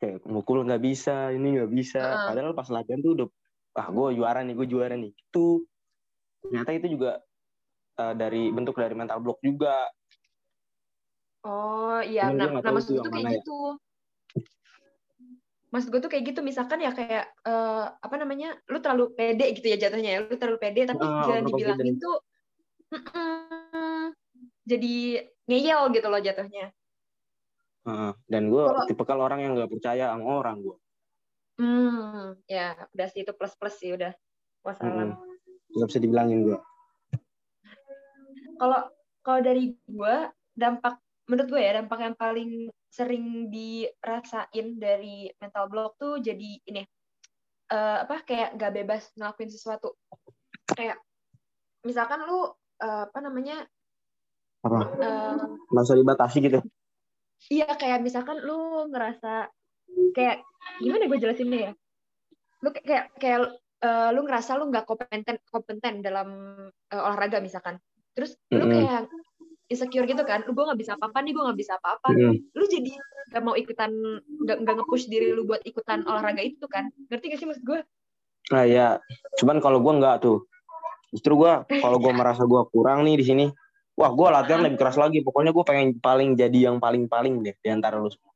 kayak 0.00 0.24
mukul 0.24 0.64
nggak 0.64 0.80
bisa 0.80 1.32
ini 1.36 1.60
nggak 1.60 1.70
bisa 1.72 2.00
Heeh. 2.00 2.24
padahal 2.32 2.52
pas 2.56 2.68
latihan 2.72 3.00
tuh 3.04 3.12
udah 3.16 3.28
ah 3.76 3.88
gue 3.92 4.16
juara 4.16 4.40
nih 4.40 4.54
gue 4.56 4.66
juara 4.72 4.94
nih 4.96 5.12
itu 5.12 5.46
ternyata 6.40 6.70
itu 6.72 6.86
juga 6.96 7.20
eh, 8.00 8.14
dari 8.16 8.48
bentuk 8.48 8.76
dari 8.80 8.96
mental 8.96 9.20
block 9.20 9.40
juga 9.44 9.76
Oh 11.46 12.02
iya, 12.02 12.34
nah, 12.34 12.58
nah 12.58 12.72
maksud 12.74 12.98
tuh 12.98 13.06
kayak 13.06 13.22
mana 13.22 13.30
ya. 13.30 13.38
gitu. 13.38 13.58
Maksud 15.76 15.92
gue 15.92 16.00
tuh 16.00 16.08
kayak 16.08 16.24
gitu, 16.32 16.40
misalkan 16.40 16.80
ya 16.80 16.88
kayak 16.90 17.28
eh, 17.44 17.84
apa 18.00 18.16
namanya, 18.16 18.56
lu 18.72 18.80
terlalu 18.80 19.12
pede 19.12 19.52
gitu 19.52 19.68
ya 19.68 19.76
jatuhnya 19.76 20.10
ya, 20.16 20.18
lu 20.24 20.32
terlalu 20.32 20.56
pede 20.56 20.88
tapi 20.88 21.04
Ah, 21.04 21.20
jangan 21.28 21.44
overconfident. 21.44 21.52
dibilangin 21.76 21.96
tuh 22.00 22.16
jadi 24.64 24.94
ngeyel 25.46 25.82
gitu 25.92 26.06
loh 26.08 26.18
jatuhnya. 26.18 26.72
Heeh. 27.84 28.12
dan 28.26 28.50
gue 28.50 28.62
tipe 28.88 29.04
kalau 29.04 29.22
orang 29.22 29.46
yang 29.46 29.52
nggak 29.54 29.70
percaya 29.70 30.10
sama 30.10 30.42
orang 30.42 30.58
gue 30.58 30.76
Hmm, 31.56 32.34
ya 32.44 32.74
udah 32.90 33.08
sih 33.08 33.22
itu 33.22 33.30
plus 33.32 33.54
plus 33.54 33.78
sih 33.78 33.94
udah. 33.94 34.10
Wassalam. 34.60 35.14
nggak 35.70 35.88
bisa 35.88 36.00
dibilangin 36.02 36.50
gue 36.50 36.58
Kalau 38.56 38.90
kalau 39.20 39.40
dari 39.40 39.78
gue 39.86 40.16
dampak 40.52 40.98
menurut 41.26 41.48
gue 41.50 41.60
ya 41.62 41.74
dampak 41.74 41.98
yang 42.02 42.16
paling 42.16 42.50
sering 42.86 43.50
dirasain 43.50 44.78
dari 44.78 45.26
mental 45.42 45.66
block 45.66 45.98
tuh 45.98 46.22
jadi 46.22 46.50
ini 46.70 46.82
eh, 47.74 47.98
apa 48.06 48.22
kayak 48.22 48.54
gak 48.54 48.72
bebas 48.72 49.10
ngelakuin 49.18 49.50
sesuatu. 49.50 49.98
Kayak 50.70 51.02
misalkan 51.82 52.22
lu 52.24 52.46
eh, 52.82 53.04
apa 53.10 53.18
namanya 53.18 53.66
apa? 54.62 54.78
merasa 55.70 55.92
dibatasi 55.98 56.38
gitu? 56.46 56.58
Iya 57.52 57.68
kayak 57.74 58.00
misalkan 58.02 58.40
lu 58.42 58.90
ngerasa 58.90 59.50
kayak 60.14 60.46
gimana 60.80 61.10
gue 61.10 61.18
jelasinnya 61.20 61.58
ya? 61.70 61.72
Lu 62.64 62.70
kayak 62.72 63.12
kayak, 63.18 63.40
eh, 63.82 64.10
lu 64.14 64.20
ngerasa 64.24 64.56
lu 64.56 64.70
nggak 64.70 64.86
kompeten 64.86 65.36
kompeten 65.50 66.00
dalam 66.06 66.28
eh, 66.70 67.02
olahraga 67.02 67.42
misalkan. 67.42 67.82
Terus 68.14 68.38
lu 68.48 68.64
Mm-mm. 68.64 68.72
kayak 68.72 69.02
insecure 69.66 70.06
gitu 70.06 70.22
kan 70.22 70.46
lu 70.46 70.54
gue 70.54 70.64
nggak 70.64 70.80
bisa 70.80 70.92
apa-apa 70.94 71.18
nih 71.26 71.32
gue 71.34 71.42
nggak 71.42 71.58
bisa 71.58 71.72
apa-apa. 71.78 72.08
Mm. 72.14 72.34
lu 72.54 72.64
jadi 72.70 72.90
nggak 73.34 73.42
mau 73.42 73.54
ikutan 73.58 73.90
nggak 74.46 74.56
nggak 74.62 74.74
nge-push 74.78 75.10
diri 75.10 75.34
lu 75.34 75.42
buat 75.42 75.62
ikutan 75.66 76.06
olahraga 76.06 76.42
itu 76.42 76.64
kan? 76.70 76.88
Ngerti 77.10 77.24
gak 77.34 77.38
sih 77.42 77.48
maksud 77.48 77.64
gue 77.66 77.80
nah 78.46 78.62
ya 78.62 79.02
cuman 79.42 79.58
kalau 79.58 79.82
gue 79.82 79.90
nggak 79.98 80.22
tuh 80.22 80.46
justru 81.10 81.34
gue 81.34 81.52
kalau 81.82 81.98
gue 81.98 82.12
merasa 82.14 82.46
gue 82.46 82.62
kurang 82.70 83.02
nih 83.02 83.18
di 83.18 83.24
sini 83.26 83.46
wah 83.96 84.12
gue 84.12 84.28
latihan 84.28 84.60
lebih 84.62 84.78
keras 84.78 85.00
lagi. 85.00 85.24
Pokoknya 85.24 85.50
gue 85.50 85.64
pengen 85.64 85.88
paling 85.98 86.36
jadi 86.36 86.70
yang 86.70 86.76
paling 86.78 87.08
paling 87.08 87.40
deh 87.42 87.56
di 87.56 87.68
antara 87.72 87.96
lu 87.98 88.12
semua. 88.12 88.30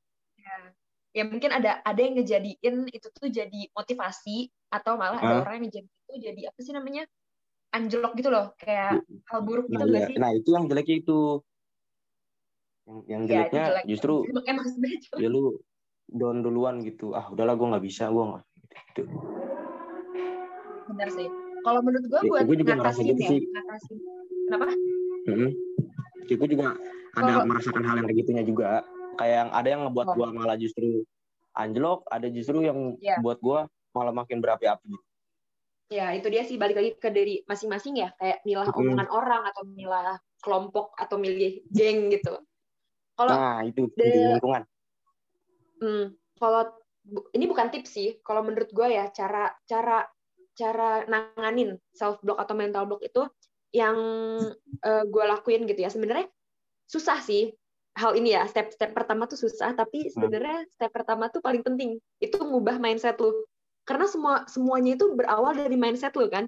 Ya 1.10 1.26
mungkin 1.26 1.50
ada 1.50 1.82
ada 1.82 2.00
yang 2.00 2.22
ngejadiin 2.22 2.86
itu 2.94 3.08
tuh 3.10 3.28
jadi 3.28 3.66
motivasi 3.74 4.46
atau 4.70 4.94
malah 4.94 5.18
ada 5.18 5.34
Hah? 5.36 5.40
orang 5.42 5.58
yang 5.58 5.64
ngejadiin 5.66 5.90
itu 5.90 6.14
jadi 6.22 6.40
apa 6.54 6.58
sih 6.62 6.70
namanya 6.70 7.02
anjlok 7.70 8.12
gitu 8.14 8.28
loh 8.28 8.50
kayak 8.56 9.02
hal 9.30 9.40
buruk 9.42 9.66
gitu 9.66 9.78
nah, 9.78 9.86
iya. 9.86 10.06
sih? 10.10 10.16
Nah 10.18 10.30
itu 10.34 10.48
yang 10.50 10.64
jeleknya 10.66 10.96
itu. 11.00 11.18
Yang, 12.84 13.00
yang 13.06 13.22
Ya, 13.22 13.26
itu 13.26 13.30
jeleknya 13.30 13.64
jelek. 13.70 13.84
justru 13.86 14.14
emang, 14.44 14.66
ya 15.16 15.28
lu 15.30 15.42
down 16.10 16.38
duluan 16.42 16.82
gitu. 16.82 17.14
Ah 17.14 17.30
udahlah 17.30 17.54
gue 17.54 17.66
nggak 17.70 17.84
bisa 17.84 18.10
gue 18.10 18.24
nggak 18.26 18.44
gitu. 18.90 19.02
Benar 20.90 21.08
sih. 21.10 21.28
Kalau 21.60 21.80
menurut 21.84 22.06
gue 22.08 22.20
Ya, 22.24 22.30
buat 22.32 22.42
gue 22.48 22.56
juga 22.58 22.72
ngerasa 22.74 22.98
ngatasin 22.98 23.10
gitu 23.14 23.22
ya 23.22 23.30
sih. 23.30 23.40
ngatasin. 23.46 23.96
Kenapa? 24.46 24.66
Mm 25.28 25.50
gue 26.30 26.46
juga 26.46 26.78
ada 27.10 27.26
Kalau- 27.26 27.46
merasakan 27.50 27.82
hal 27.82 27.94
yang 27.98 28.06
kayak 28.06 28.18
gitunya 28.22 28.44
juga. 28.46 28.66
Kayak 29.18 29.34
yang 29.36 29.50
ada 29.50 29.68
yang 29.68 29.80
ngebuat 29.84 30.06
Oh. 30.06 30.14
gue 30.14 30.26
malah 30.30 30.56
justru 30.56 31.02
anjlok 31.52 32.06
ada 32.06 32.26
justru 32.30 32.62
yang 32.62 32.94
Iya. 32.98 33.18
buat 33.18 33.42
gue 33.42 33.58
malah 33.90 34.14
makin 34.14 34.38
berapi-api 34.38 34.94
ya 35.90 36.14
itu 36.14 36.26
dia 36.30 36.46
sih 36.46 36.54
balik 36.54 36.78
lagi 36.78 36.90
ke 36.94 37.10
diri 37.10 37.42
masing-masing 37.50 37.98
ya 37.98 38.14
kayak 38.14 38.46
milah 38.46 38.70
omongan 38.70 39.10
orang 39.10 39.42
atau 39.50 39.62
milah 39.66 40.16
kelompok 40.38 40.94
atau 40.94 41.18
milih 41.18 41.66
geng 41.66 42.14
gitu 42.14 42.38
kalau 43.18 43.34
nah 43.34 43.60
itu 43.66 43.90
di 43.98 44.06
lingkungan 44.06 44.64
Hmm, 45.80 46.12
kalau 46.36 46.76
bu- 47.08 47.32
ini 47.32 47.48
bukan 47.48 47.72
tips 47.72 47.96
sih, 47.96 48.20
kalau 48.20 48.44
menurut 48.44 48.68
gue 48.68 48.88
ya 48.92 49.08
cara 49.16 49.48
cara 49.64 50.04
cara 50.52 51.08
nanganin 51.08 51.80
self 51.96 52.20
block 52.20 52.36
atau 52.36 52.52
mental 52.52 52.84
block 52.84 53.00
itu 53.00 53.24
yang 53.72 53.96
gue 54.84 55.24
lakuin 55.24 55.64
gitu 55.64 55.80
ya. 55.80 55.88
Sebenarnya 55.88 56.28
susah 56.84 57.24
sih 57.24 57.56
hal 57.96 58.12
ini 58.12 58.36
ya. 58.36 58.44
Step-step 58.44 58.92
pertama 58.92 59.24
tuh 59.24 59.40
susah, 59.40 59.72
tapi 59.72 60.12
sebenarnya 60.12 60.68
step 60.68 60.92
pertama 60.92 61.32
tuh 61.32 61.40
paling 61.40 61.64
penting. 61.64 61.96
Itu 62.20 62.44
ngubah 62.44 62.76
mindset 62.76 63.16
lu. 63.16 63.32
Karena 63.82 64.06
semua 64.06 64.44
semuanya 64.46 64.94
itu 64.94 65.12
berawal 65.12 65.52
dari 65.52 65.74
mindset 65.74 66.14
lu 66.14 66.26
kan. 66.26 66.46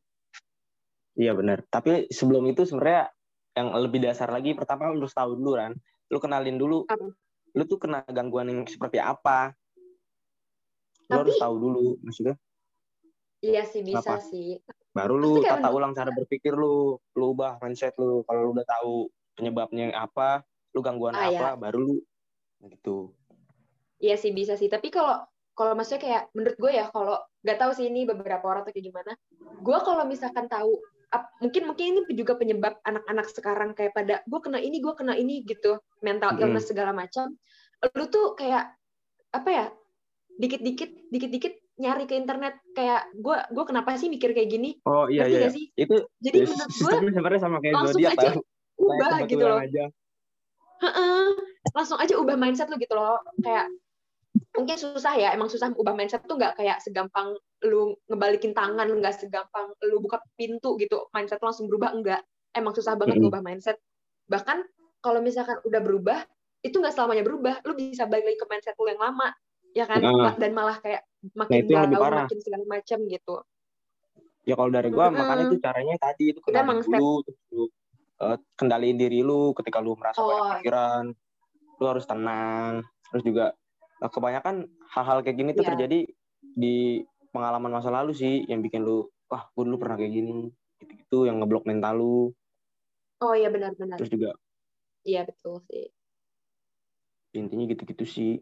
iya 1.12 1.36
benar 1.36 1.60
tapi 1.68 2.08
sebelum 2.08 2.40
itu 2.48 2.64
sebenarnya 2.64 3.12
yang 3.52 3.68
lebih 3.76 4.00
dasar 4.00 4.32
lagi 4.32 4.56
pertama 4.56 4.88
lu 4.88 5.04
harus 5.04 5.12
tahu 5.12 5.36
dulu 5.36 5.60
kan 5.60 5.76
lu 6.08 6.16
kenalin 6.16 6.56
dulu 6.56 6.88
Apa? 6.88 7.04
lu 7.52 7.62
tuh 7.66 7.76
kena 7.76 8.00
gangguan 8.08 8.48
yang 8.48 8.64
seperti 8.64 8.96
apa 8.96 9.52
lu 11.04 11.12
Tapi- 11.12 11.20
harus 11.20 11.36
tahu 11.36 11.54
dulu 11.54 11.86
maksudnya 12.00 12.40
Iya 13.42 13.68
sih 13.68 13.84
bisa 13.84 14.00
Apa? 14.00 14.22
sih. 14.22 14.56
baru 14.88 15.20
lu 15.20 15.36
tata 15.38 15.60
menurut- 15.60 15.76
ulang 15.76 15.92
cara 15.92 16.10
berpikir 16.12 16.56
lu 16.56 16.96
lu 17.12 17.24
ubah 17.28 17.60
mindset 17.60 17.92
lu 17.98 18.24
kalau 18.24 18.40
lu 18.42 18.56
udah 18.56 18.64
tahu 18.64 19.12
penyebabnya 19.34 19.92
apa 19.92 20.40
lu 20.72 20.80
gangguan 20.80 21.12
Ah, 21.12 21.28
apa 21.28 21.60
baru 21.60 21.78
lu 21.82 21.96
gitu 22.64 23.12
Iya 23.98 24.16
sih 24.16 24.32
bisa 24.32 24.56
sih. 24.56 24.66
Tapi 24.66 24.88
kalau 24.88 25.20
kalau 25.52 25.72
maksudnya 25.76 26.00
kayak 26.00 26.22
menurut 26.32 26.56
gue 26.56 26.72
ya 26.72 26.88
kalau 26.88 27.20
nggak 27.44 27.58
tahu 27.60 27.70
sih 27.76 27.86
ini 27.92 28.08
beberapa 28.08 28.44
orang 28.44 28.64
tuh 28.64 28.72
kayak 28.72 28.86
gimana. 28.88 29.12
Gue 29.60 29.78
kalau 29.84 30.04
misalkan 30.08 30.48
tahu 30.48 30.80
ap- 31.12 31.32
mungkin 31.44 31.68
mungkin 31.68 31.84
ini 31.92 32.00
juga 32.16 32.40
penyebab 32.40 32.80
anak-anak 32.82 33.26
sekarang 33.28 33.70
kayak 33.76 33.92
pada 33.92 34.24
gue 34.24 34.40
kena 34.40 34.58
ini 34.58 34.80
gue 34.80 34.94
kena 34.96 35.12
ini 35.12 35.44
gitu 35.44 35.76
mental 36.00 36.36
Mm. 36.36 36.40
illness 36.40 36.72
segala 36.72 36.96
macam. 36.96 37.36
Lu 37.92 38.04
tuh 38.08 38.32
kayak 38.32 38.72
apa 39.32 39.48
ya 39.48 39.66
dikit-dikit 40.40 41.12
dikit-dikit 41.12 41.52
nyari 41.76 42.04
ke 42.08 42.16
internet 42.16 42.56
kayak 42.72 43.12
gue 43.12 43.36
gue 43.52 43.64
kenapa 43.68 43.96
sih 43.96 44.08
mikir 44.08 44.32
kayak 44.32 44.48
gini? 44.48 44.80
oh 44.88 45.08
iya 45.08 45.28
iya 45.28 45.48
sih? 45.52 45.68
itu 45.76 45.96
Jadi 46.20 46.48
menurut 46.48 46.68
gue 46.72 47.12
sebenarnya 47.12 47.40
sama 47.40 47.58
kayak 47.60 47.74
langsung 47.76 48.00
aja 48.04 48.28
ubah 48.80 49.08
gitu 49.28 49.44
loh. 49.44 49.60
aja 49.60 49.84
langsung 51.72 51.98
aja 52.00 52.14
ubah 52.18 52.36
mindset 52.36 52.68
lu 52.68 52.76
gitu 52.80 52.92
loh 52.96 53.20
kayak 53.40 53.70
mungkin 54.52 54.76
susah 54.76 55.16
ya 55.16 55.32
emang 55.32 55.48
susah 55.48 55.72
ubah 55.72 55.96
mindset 55.96 56.28
tuh 56.28 56.36
nggak 56.36 56.60
kayak 56.60 56.76
segampang 56.84 57.32
lu 57.64 57.96
ngebalikin 58.04 58.52
tangan 58.52 58.84
nggak 58.84 59.16
segampang 59.16 59.72
lu 59.88 59.96
buka 60.04 60.20
pintu 60.36 60.76
gitu 60.76 61.08
mindset 61.16 61.40
lu 61.40 61.48
langsung 61.48 61.72
berubah 61.72 61.96
enggak 61.96 62.20
emang 62.52 62.76
susah 62.76 62.92
banget 63.00 63.16
Mm-mm. 63.16 63.32
ngubah 63.32 63.40
mindset 63.40 63.80
bahkan 64.28 64.60
kalau 65.00 65.24
misalkan 65.24 65.56
udah 65.64 65.80
berubah 65.80 66.18
itu 66.60 66.76
nggak 66.76 66.92
selamanya 66.92 67.24
berubah 67.24 67.64
lu 67.64 67.72
bisa 67.74 68.04
balik 68.04 68.28
lagi 68.28 68.38
ke 68.38 68.46
mindset 68.46 68.76
lu 68.76 68.92
yang 68.92 69.00
lama 69.00 69.32
ya 69.72 69.88
kan 69.88 70.04
Heeh. 70.04 70.32
dan 70.36 70.52
malah 70.52 70.76
kayak 70.84 71.02
Nah, 71.22 71.46
makin 71.46 71.70
lebih 71.70 71.96
galau 72.02 72.26
makin 72.26 72.38
segala 72.42 72.64
macam 72.66 72.98
gitu 73.06 73.34
ya 74.42 74.58
kalau 74.58 74.70
dari 74.74 74.90
gua 74.90 75.06
Mm-mm. 75.08 75.22
makanya 75.22 75.44
itu 75.46 75.56
caranya 75.62 75.94
tadi 76.02 76.24
itu 76.34 76.38
emang 76.50 76.82
step- 76.82 76.98
dulu 76.98 77.22
lu 77.54 77.64
eh, 78.26 78.36
kendaliin 78.58 78.98
diri 78.98 79.22
lu 79.22 79.54
ketika 79.54 79.78
lu 79.78 79.94
merasa 79.94 80.18
Oh, 80.18 80.28
banyak 80.28 80.66
pikiran 80.66 81.04
lu 81.78 81.84
harus 81.86 82.04
tenang 82.10 82.82
terus 83.14 83.22
juga 83.22 83.54
kebanyakan 84.10 84.66
hal-hal 84.90 85.22
kayak 85.22 85.36
gini 85.38 85.50
tuh 85.54 85.62
Iya. 85.62 85.70
terjadi 85.74 85.98
di 86.42 87.04
pengalaman 87.30 87.70
masa 87.70 87.92
lalu 87.92 88.12
sih 88.16 88.42
yang 88.50 88.60
bikin 88.64 88.82
lu 88.82 89.06
wah 89.30 89.48
gua 89.54 89.62
dulu 89.64 89.76
pernah 89.80 89.96
kayak 89.96 90.12
gini 90.12 90.50
gitu-gitu 90.82 91.30
yang 91.30 91.38
ngeblok 91.38 91.64
mental 91.68 91.94
lu. 91.96 92.18
Oh 93.22 93.34
iya 93.38 93.48
benar-benar 93.52 94.02
terus 94.02 94.10
juga 94.10 94.34
iya 95.06 95.22
betul 95.22 95.62
sih. 95.70 95.92
Intinya 97.32 97.64
gitu-gitu 97.70 98.04
sih. 98.04 98.32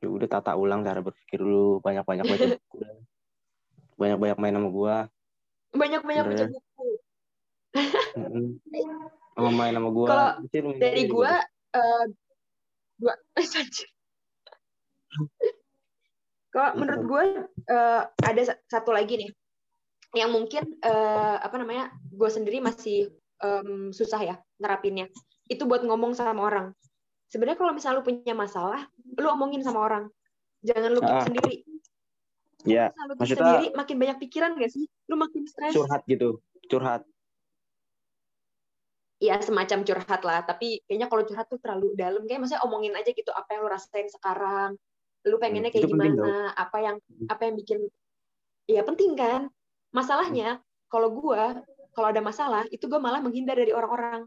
Ya 0.00 0.08
udah 0.08 0.28
tata 0.30 0.56
ulang 0.56 0.80
cara 0.80 1.04
berpikir 1.04 1.44
lu. 1.44 1.82
Banyak-banyak 1.84 2.24
baca 2.24 2.46
buku 2.56 2.78
banyak-banyak 4.00 4.38
main 4.40 4.56
sama 4.56 4.68
gua. 4.72 4.96
Banyak-banyak 5.76 6.24
baca 6.24 6.44
Bener. 6.48 6.48
buku. 6.56 6.88
Sama 9.36 9.50
main 9.54 9.72
sama 9.72 9.88
gua. 9.94 10.08
Kalau 10.08 10.28
dari 10.50 10.72
sendiri, 10.76 11.12
gua 11.12 11.36
eh 11.76 12.04
gua. 12.98 13.14
Kalau 16.50 16.70
menurut 16.74 17.02
gue 17.06 17.24
eh, 17.66 18.02
ada 18.10 18.42
sa- 18.42 18.58
satu 18.66 18.90
lagi 18.90 19.14
nih 19.16 19.30
yang 20.18 20.34
mungkin 20.34 20.74
eh, 20.82 21.36
apa 21.38 21.54
namanya 21.54 21.90
gue 22.10 22.26
sendiri 22.26 22.58
masih 22.58 23.06
em, 23.38 23.90
susah 23.90 24.20
ya 24.20 24.36
nerapinnya. 24.58 25.06
Itu 25.46 25.64
buat 25.64 25.86
ngomong 25.86 26.12
sama 26.12 26.42
orang. 26.42 26.74
Sebenarnya 27.30 27.54
kalau 27.56 27.70
misalnya 27.70 28.02
lu 28.02 28.06
punya 28.06 28.34
masalah, 28.34 28.90
lu 29.14 29.28
omongin 29.30 29.62
sama 29.62 29.78
orang. 29.80 30.04
Jangan 30.60 30.90
lu 30.90 31.00
Ah. 31.00 31.22
sendiri. 31.22 31.62
ya 32.68 32.92
lu 33.08 33.16
keep 33.16 33.24
maksudnya- 33.24 33.40
sendiri, 33.56 33.66
makin 33.72 33.96
banyak 33.96 34.18
pikiran 34.20 34.52
gak 34.52 34.68
sih? 34.68 34.84
Lu 35.08 35.16
makin 35.16 35.48
stres. 35.48 35.72
curhat 35.72 36.04
gitu 36.04 36.44
curhat 36.68 37.08
ya 39.16 39.36
semacam 39.40 39.80
curhat 39.80 40.20
lah 40.24 40.40
tapi 40.44 40.80
kayaknya 40.84 41.08
kalau 41.08 41.24
curhat 41.24 41.44
tuh 41.44 41.56
terlalu 41.56 41.92
dalam 41.92 42.24
kayak 42.24 42.40
maksudnya 42.40 42.60
omongin 42.64 42.92
aja 42.92 43.12
gitu 43.12 43.28
apa 43.32 43.52
yang 43.52 43.64
lu 43.64 43.72
rasain 43.72 44.08
sekarang 44.08 44.76
lu 45.26 45.36
pengennya 45.36 45.68
Hmm, 45.68 45.74
kayak 45.76 45.84
itu 45.84 45.94
gimana 45.96 46.54
apa 46.56 46.76
yang 46.80 46.96
apa 47.28 47.42
yang 47.44 47.54
bikin 47.60 47.78
ya 48.70 48.82
penting 48.86 49.12
kan? 49.18 49.52
Masalahnya 49.92 50.64
kalau 50.88 51.12
gua 51.12 51.60
kalau 51.92 52.08
ada 52.08 52.22
masalah 52.22 52.64
itu 52.70 52.86
gue 52.86 53.00
malah 53.02 53.20
menghindar 53.20 53.58
dari 53.58 53.74
orang-orang. 53.74 54.24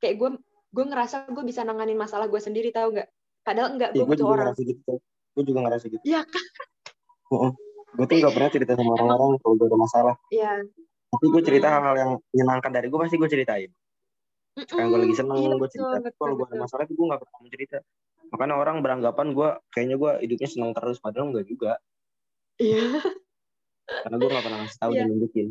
Kayak 0.00 0.16
gue 0.16 0.30
gue 0.70 0.84
ngerasa 0.86 1.28
gue 1.28 1.44
bisa 1.44 1.66
nanganin 1.66 1.98
masalah 1.98 2.30
gue 2.30 2.40
sendiri 2.40 2.70
tahu 2.72 2.94
nggak? 2.96 3.08
Padahal 3.42 3.68
enggak 3.74 3.90
gue 3.92 4.00
gue 4.00 4.08
butuh 4.16 4.26
orang. 4.30 4.54
gitu 4.56 5.02
gue 5.30 5.44
juga 5.46 5.60
ngerasa 5.68 5.84
gitu. 5.90 6.02
Ya 6.06 6.22
kan? 6.24 6.44
Gue 7.90 8.06
tuh 8.06 8.22
gak 8.22 8.34
pernah 8.34 8.50
cerita 8.50 8.72
sama 8.78 8.94
orang-orang 8.98 9.38
kalau 9.42 9.54
gue 9.58 9.66
ada 9.66 9.78
masalah. 9.78 10.14
Ya 10.30 10.62
tapi 11.10 11.26
gue 11.26 11.42
cerita 11.42 11.66
Hmm. 11.66 11.74
hal-hal 11.82 11.94
yang 11.98 12.10
menyenangkan 12.30 12.70
dari 12.70 12.86
gue 12.86 12.98
pasti 13.02 13.16
gue 13.18 13.30
ceritain 13.30 13.70
sekarang 14.66 14.88
gue 14.90 15.00
lagi 15.04 15.16
seneng 15.16 15.36
Iya, 15.38 15.54
gue 15.56 15.68
cerita. 15.70 15.96
betul, 16.00 16.16
kalau 16.18 16.34
gue 16.36 16.46
ada 16.50 16.58
masalah 16.60 16.82
itu 16.84 16.92
gue 16.96 17.06
gak 17.08 17.20
pernah 17.22 17.38
mau 17.38 17.50
cerita. 17.50 17.78
Makanya 18.30 18.54
orang 18.56 18.76
beranggapan 18.80 19.26
gue 19.34 19.48
kayaknya 19.70 19.96
gue 19.98 20.12
hidupnya 20.26 20.48
seneng 20.48 20.70
terus 20.76 20.96
padahal 20.98 21.26
enggak 21.32 21.46
juga. 21.46 21.72
Iya. 22.60 23.00
Karena 23.86 24.16
gue 24.18 24.28
gak 24.30 24.44
pernah 24.44 24.58
ngasih 24.62 24.78
tahu 24.78 24.90
Iya. 24.92 24.98
dan 25.02 25.06
nunjukin. 25.10 25.48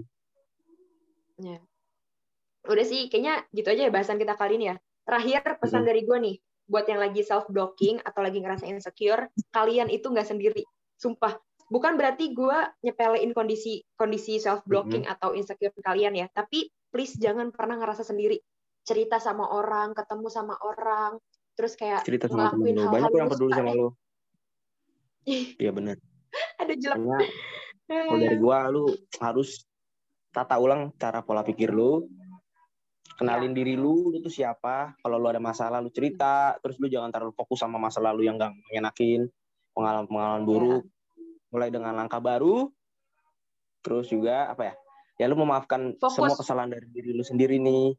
Udah 2.70 2.86
sih 2.86 3.08
kayaknya 3.10 3.48
gitu 3.50 3.68
aja 3.72 3.82
ya 3.88 3.92
bahasan 3.92 4.20
kita 4.20 4.36
kali 4.38 4.60
ini 4.62 4.66
ya. 4.72 4.76
Terakhir 5.08 5.42
pesan 5.58 5.82
Mm-mm. 5.82 5.90
dari 5.90 6.02
gue 6.06 6.18
nih. 6.20 6.36
Buat 6.70 6.86
yang 6.86 7.02
lagi 7.02 7.22
self 7.26 7.50
blocking 7.50 7.98
atau 8.06 8.22
lagi 8.22 8.38
ngerasa 8.38 8.70
insecure 8.70 9.26
kalian 9.50 9.90
itu 9.90 10.06
nggak 10.06 10.28
sendiri. 10.28 10.62
Sumpah. 11.02 11.34
Bukan 11.70 11.98
berarti 11.98 12.30
gue 12.30 12.58
nyepelein 12.86 13.34
kondisi 13.34 13.82
kondisi 13.98 14.38
self 14.38 14.62
blocking 14.70 15.10
atau 15.10 15.34
insecure 15.34 15.74
kalian 15.82 16.14
ya. 16.14 16.30
Tapi 16.30 16.70
please 16.94 17.18
jangan 17.18 17.50
pernah 17.50 17.78
ngerasa 17.82 18.06
sendiri 18.06 18.38
cerita 18.84 19.18
sama 19.22 19.50
orang 19.50 19.94
ketemu 19.94 20.28
sama 20.32 20.56
orang 20.62 21.20
terus 21.54 21.76
kayak 21.76 22.08
cerita 22.08 22.32
sama 22.32 22.52
ngelakuin 22.52 22.76
hal-hal 22.80 22.94
banyak 22.94 23.12
yang 23.16 23.30
peduli 23.30 23.54
sama 23.54 23.74
lu 23.76 23.90
iya 25.62 25.72
bener. 25.74 25.98
Ada 26.60 26.74
jelek. 26.76 27.30
Kalau 27.90 28.20
dari 28.20 28.38
gue 28.44 28.58
lu 28.74 28.86
harus 29.22 29.66
tata 30.30 30.56
ulang 30.62 30.94
cara 30.96 31.26
pola 31.26 31.42
pikir 31.42 31.74
lu. 31.74 32.06
Kenalin 33.20 33.52
diri 33.52 33.76
lu 33.76 34.16
lu 34.16 34.18
tuh 34.24 34.32
siapa. 34.32 34.96
Kalau 35.04 35.20
lu 35.20 35.28
ada 35.28 35.42
masalah 35.42 35.84
lu 35.84 35.92
cerita. 35.92 36.56
Terus 36.64 36.80
lu 36.80 36.88
jangan 36.88 37.12
terlalu 37.12 37.36
fokus 37.36 37.60
sama 37.60 37.76
masa 37.82 38.00
lalu 38.00 38.30
yang 38.30 38.40
gak 38.40 38.56
mengenakin 38.72 39.28
pengalaman 39.76 40.08
pengalaman 40.08 40.44
buruk. 40.48 40.84
Mulai 41.52 41.70
dengan 41.74 41.94
langkah 41.98 42.22
baru. 42.24 42.72
Terus 43.84 44.08
juga 44.12 44.52
apa 44.52 44.72
ya? 44.72 44.76
Ya 45.20 45.26
lu 45.28 45.36
memaafkan 45.36 46.00
Fokus. 46.00 46.16
semua 46.16 46.36
kesalahan 46.36 46.72
dari 46.72 46.88
diri 46.96 47.12
lu 47.12 47.28
sendiri 47.28 47.60
nih 47.60 47.92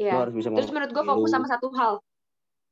ya 0.00 0.12
harus 0.18 0.34
bisa 0.34 0.50
terus 0.50 0.70
menurut 0.74 0.90
gue 0.90 1.04
fokus 1.06 1.30
lu. 1.30 1.34
sama 1.38 1.46
satu 1.46 1.68
hal 1.74 1.94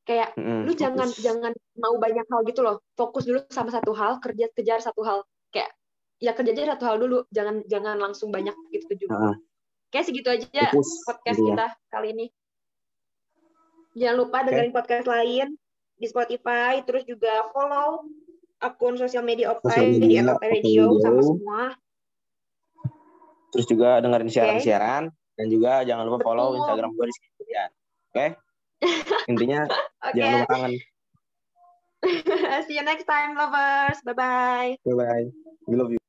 kayak 0.02 0.35
Mm-mm, 0.35 0.66
lu 0.66 0.72
jangan 0.74 1.06
fokus. 1.06 1.22
jangan 1.22 1.52
mau 1.78 1.94
banyak 1.96 2.26
hal 2.26 2.40
gitu 2.42 2.61
loh 2.66 2.82
fokus 2.98 3.22
dulu 3.24 3.40
sama 3.50 3.70
satu 3.70 3.94
hal 3.94 4.18
kerja 4.18 4.50
kejar 4.58 4.82
satu 4.82 5.06
hal 5.06 5.22
kayak 5.54 5.70
ya 6.18 6.35
kerja 6.35 6.50
aja 6.54 6.74
satu 6.74 6.85
hal 6.90 6.96
dulu 6.98 7.22
jangan 7.30 7.62
jangan 7.70 7.98
langsung 7.98 8.35
banyak 8.35 8.54
gitu 8.74 9.06
juga 9.06 9.18
Heeh. 9.30 9.37
Oke, 9.92 10.08
segitu 10.08 10.32
aja 10.32 10.72
Fokus, 10.72 11.04
podcast 11.04 11.37
gitu 11.37 11.52
ya. 11.52 11.52
kita 11.52 11.66
kali 11.92 12.08
ini. 12.16 12.26
Jangan 13.92 14.16
lupa 14.24 14.40
dengerin 14.40 14.72
podcast 14.72 15.04
lain 15.04 15.52
di 16.00 16.06
Spotify, 16.08 16.80
terus 16.80 17.04
juga 17.04 17.52
follow 17.52 18.08
akun 18.56 18.96
sosial 18.96 19.20
media 19.20 19.52
Optai 19.52 20.00
di 20.00 20.16
Optai 20.16 20.48
Radio 20.48 20.96
Radio. 20.96 21.04
sama 21.04 21.20
semua. 21.20 21.62
Terus 23.52 23.66
juga 23.68 24.00
dengerin 24.00 24.32
siaran-siaran 24.32 25.02
dan 25.37 25.47
juga 25.49 25.83
jangan 25.83 26.05
lupa 26.09 26.21
follow 26.25 26.53
Betul. 26.53 26.59
Instagram 26.64 26.90
gue 26.97 27.07
di 27.09 27.14
sini 27.16 27.45
ya. 27.49 27.66
Oke? 28.12 28.27
Intinya 29.33 29.61
Oke, 29.66 30.14
jangan 30.16 30.33
lupa 30.42 30.49
kangen. 30.53 30.73
see 32.66 32.77
you 32.77 32.85
next 32.85 33.07
time 33.07 33.38
lovers. 33.38 33.99
Bye 34.03 34.16
bye. 34.16 34.71
Bye 34.83 34.97
bye. 34.99 35.27
We 35.71 35.75
love 35.79 35.92
you. 35.95 36.01